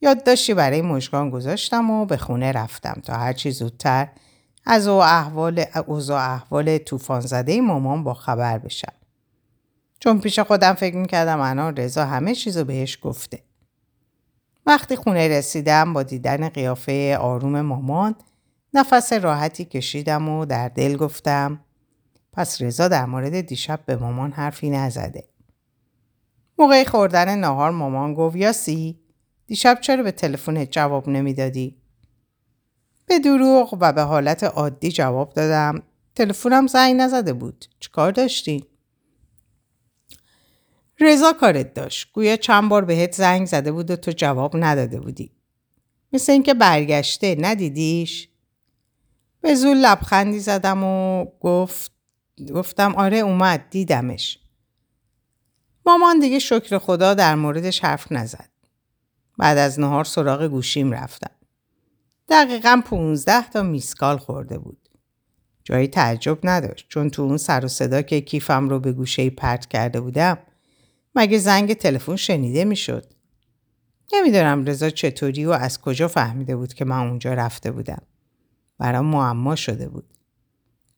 یادداشتی 0.02 0.54
برای 0.54 0.82
مژگان 0.82 1.30
گذاشتم 1.30 1.92
و 1.92 2.06
به 2.06 2.18
خونه 2.18 2.52
رفتم 2.52 3.02
تا 3.04 3.14
هرچی 3.14 3.52
زودتر 3.52 4.08
از 4.66 4.88
او 4.88 5.04
احوال 5.04 5.66
اوضاع 5.88 6.34
احوال 6.34 6.78
طوفان 6.78 7.20
زده 7.20 7.62
مامان 7.62 8.04
با 8.04 8.14
خبر 8.14 8.58
بشم. 8.58 8.94
چون 10.00 10.20
پیش 10.20 10.40
خودم 10.40 10.74
فکر 10.74 10.96
می‌کردم 10.96 11.40
الان 11.40 11.78
رضا 11.78 12.06
همه 12.06 12.36
چیزو 12.36 12.64
بهش 12.64 13.00
گفته. 13.02 13.44
وقتی 14.66 14.96
خونه 14.96 15.28
رسیدم 15.28 15.94
با 15.94 16.04
دیدن 16.04 16.50
قیافه 16.50 17.18
آروم 17.18 17.62
مامان 17.62 18.16
نفس 18.74 19.14
راحتی 19.14 19.66
کشیدم 19.66 20.30
و 20.30 20.46
در 20.46 20.68
دل 20.68 20.98
گفتم 20.98 21.60
پس 22.40 22.62
رضا 22.62 22.88
در 22.88 23.06
مورد 23.06 23.42
دیشب 23.42 23.80
به 23.86 23.96
مامان 23.96 24.32
حرفی 24.32 24.70
نزده. 24.70 25.24
موقع 26.58 26.84
خوردن 26.84 27.40
نهار 27.40 27.72
مامان 27.72 28.14
گفت 28.14 28.36
یاسی 28.36 29.00
دیشب 29.48 29.78
چرا 29.82 30.04
به 30.04 30.12
تلفن 30.12 30.66
جواب 30.66 31.10
نمی‌دادی؟ 31.10 31.78
به 33.06 33.20
دروغ 33.20 33.78
و 33.82 33.94
به 33.94 34.02
حالت 34.02 34.44
عادی 34.44 34.92
جواب 34.92 35.34
دادم 35.34 35.84
تلفنم 36.16 36.68
زنگ 36.68 36.96
نزده 36.96 37.34
بود 37.34 37.66
چیکار 37.80 38.12
داشتی؟ 38.12 38.66
رضا 41.00 41.34
کارت 41.34 41.74
داشت 41.74 42.12
گویا 42.14 42.36
چند 42.36 42.70
بار 42.70 42.86
بهت 42.86 43.16
زنگ 43.16 43.48
زده 43.48 43.72
بود 43.72 43.92
و 43.92 43.96
تو 43.96 44.12
جواب 44.12 44.52
نداده 44.56 45.00
بودی 45.00 45.32
مثل 46.14 46.32
اینکه 46.32 46.54
برگشته 46.54 47.36
ندیدیش 47.40 48.30
به 49.42 49.56
زول 49.56 49.78
لبخندی 49.78 50.40
زدم 50.40 50.84
و 50.84 51.26
گفت 51.40 51.99
گفتم 52.54 52.96
آره 52.96 53.18
اومد 53.18 53.66
دیدمش. 53.70 54.40
مامان 55.86 56.20
دیگه 56.20 56.40
شکر 56.40 56.78
خدا 56.78 57.14
در 57.14 57.36
موردش 57.36 57.80
حرف 57.80 58.12
نزد. 58.12 58.50
بعد 59.38 59.58
از 59.58 59.80
نهار 59.80 60.04
سراغ 60.04 60.44
گوشیم 60.44 60.92
رفتم. 60.92 61.32
دقیقا 62.30 62.82
پونزده 62.86 63.50
تا 63.50 63.64
میسکال 63.64 64.18
خورده 64.18 64.58
بود. 64.58 64.90
جایی 65.64 65.88
تعجب 65.88 66.40
نداشت 66.44 66.86
چون 66.90 67.10
تو 67.10 67.22
اون 67.22 67.38
سر 67.38 67.66
و 67.66 67.68
صدا 67.68 68.02
که 68.02 68.22
کیفم 68.22 68.70
رو 68.70 68.80
به 68.80 68.94
گوشه 68.94 69.30
پرت 69.30 69.66
کرده 69.66 70.02
بودم 70.02 70.38
مگه 71.16 71.38
زنگ 71.38 71.74
تلفن 71.74 72.16
شنیده 72.16 72.66
می‌شد؟ 72.66 73.06
نمی‌دونم 74.14 74.66
رضا 74.66 74.90
چطوری 74.90 75.46
و 75.46 75.52
از 75.52 75.82
کجا 75.82 76.08
فهمیده 76.08 76.56
بود 76.56 76.74
که 76.74 76.86
من 76.86 77.08
اونجا 77.08 77.34
رفته 77.34 77.72
بودم. 77.72 78.02
برام 78.78 79.06
معما 79.06 79.56
شده 79.56 79.90
بود. 79.90 80.19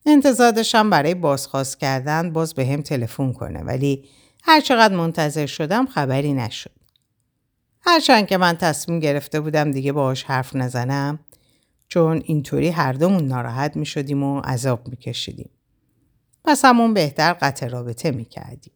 انتظار 0.06 0.52
داشتم 0.52 0.90
برای 0.90 1.14
بازخواست 1.14 1.80
کردن 1.80 2.34
باز 2.34 2.54
به 2.54 2.66
هم 2.66 2.82
تلفن 2.82 3.34
کنه 3.34 3.60
ولی 3.60 4.06
هر 4.44 4.62
چقدر 4.62 4.96
منتظر 4.96 5.46
شدم 5.46 5.86
خبری 5.86 6.34
نشد 6.34 6.72
هرچند 7.82 8.28
که 8.28 8.38
من 8.38 8.58
تصمیم 8.58 9.00
گرفته 9.00 9.40
بودم 9.40 9.72
دیگه 9.72 9.92
باهاش 9.92 10.24
حرف 10.24 10.56
نزنم 10.56 11.20
چون 11.88 12.22
اینطوری 12.26 12.70
هر 12.70 12.94
دومون 12.94 13.28
ناراحت 13.28 13.78
می 13.78 13.86
شدیم 13.86 14.24
و 14.24 14.40
عذاب 14.40 14.88
می 14.88 14.96
کشیدیم. 14.96 15.50
پس 16.46 16.66
همون 16.66 16.94
بهتر 16.94 17.34
قطع 17.34 17.68
رابطه 17.68 18.12
می 18.12 18.26
کردیم. 18.26 18.74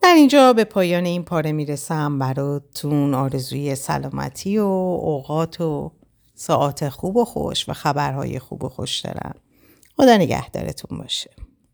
در 0.00 0.14
اینجا 0.14 0.52
به 0.52 0.64
پایان 0.64 1.04
این 1.04 1.24
پاره 1.24 1.52
می‌رسم 1.52 2.18
براتون 2.18 3.14
آرزوی 3.14 3.74
سلامتی 3.74 4.58
و 4.58 4.64
اوقات 4.64 5.60
و 5.60 5.92
ساعت 6.40 6.88
خوب 6.88 7.16
و 7.16 7.24
خوش 7.24 7.68
و 7.68 7.72
خبرهای 7.72 8.38
خوب 8.38 8.64
و 8.64 8.68
خوش 8.68 9.00
دارم. 9.00 9.34
خدا 9.96 10.16
نگهدارتون 10.16 10.98
باشه. 10.98 11.30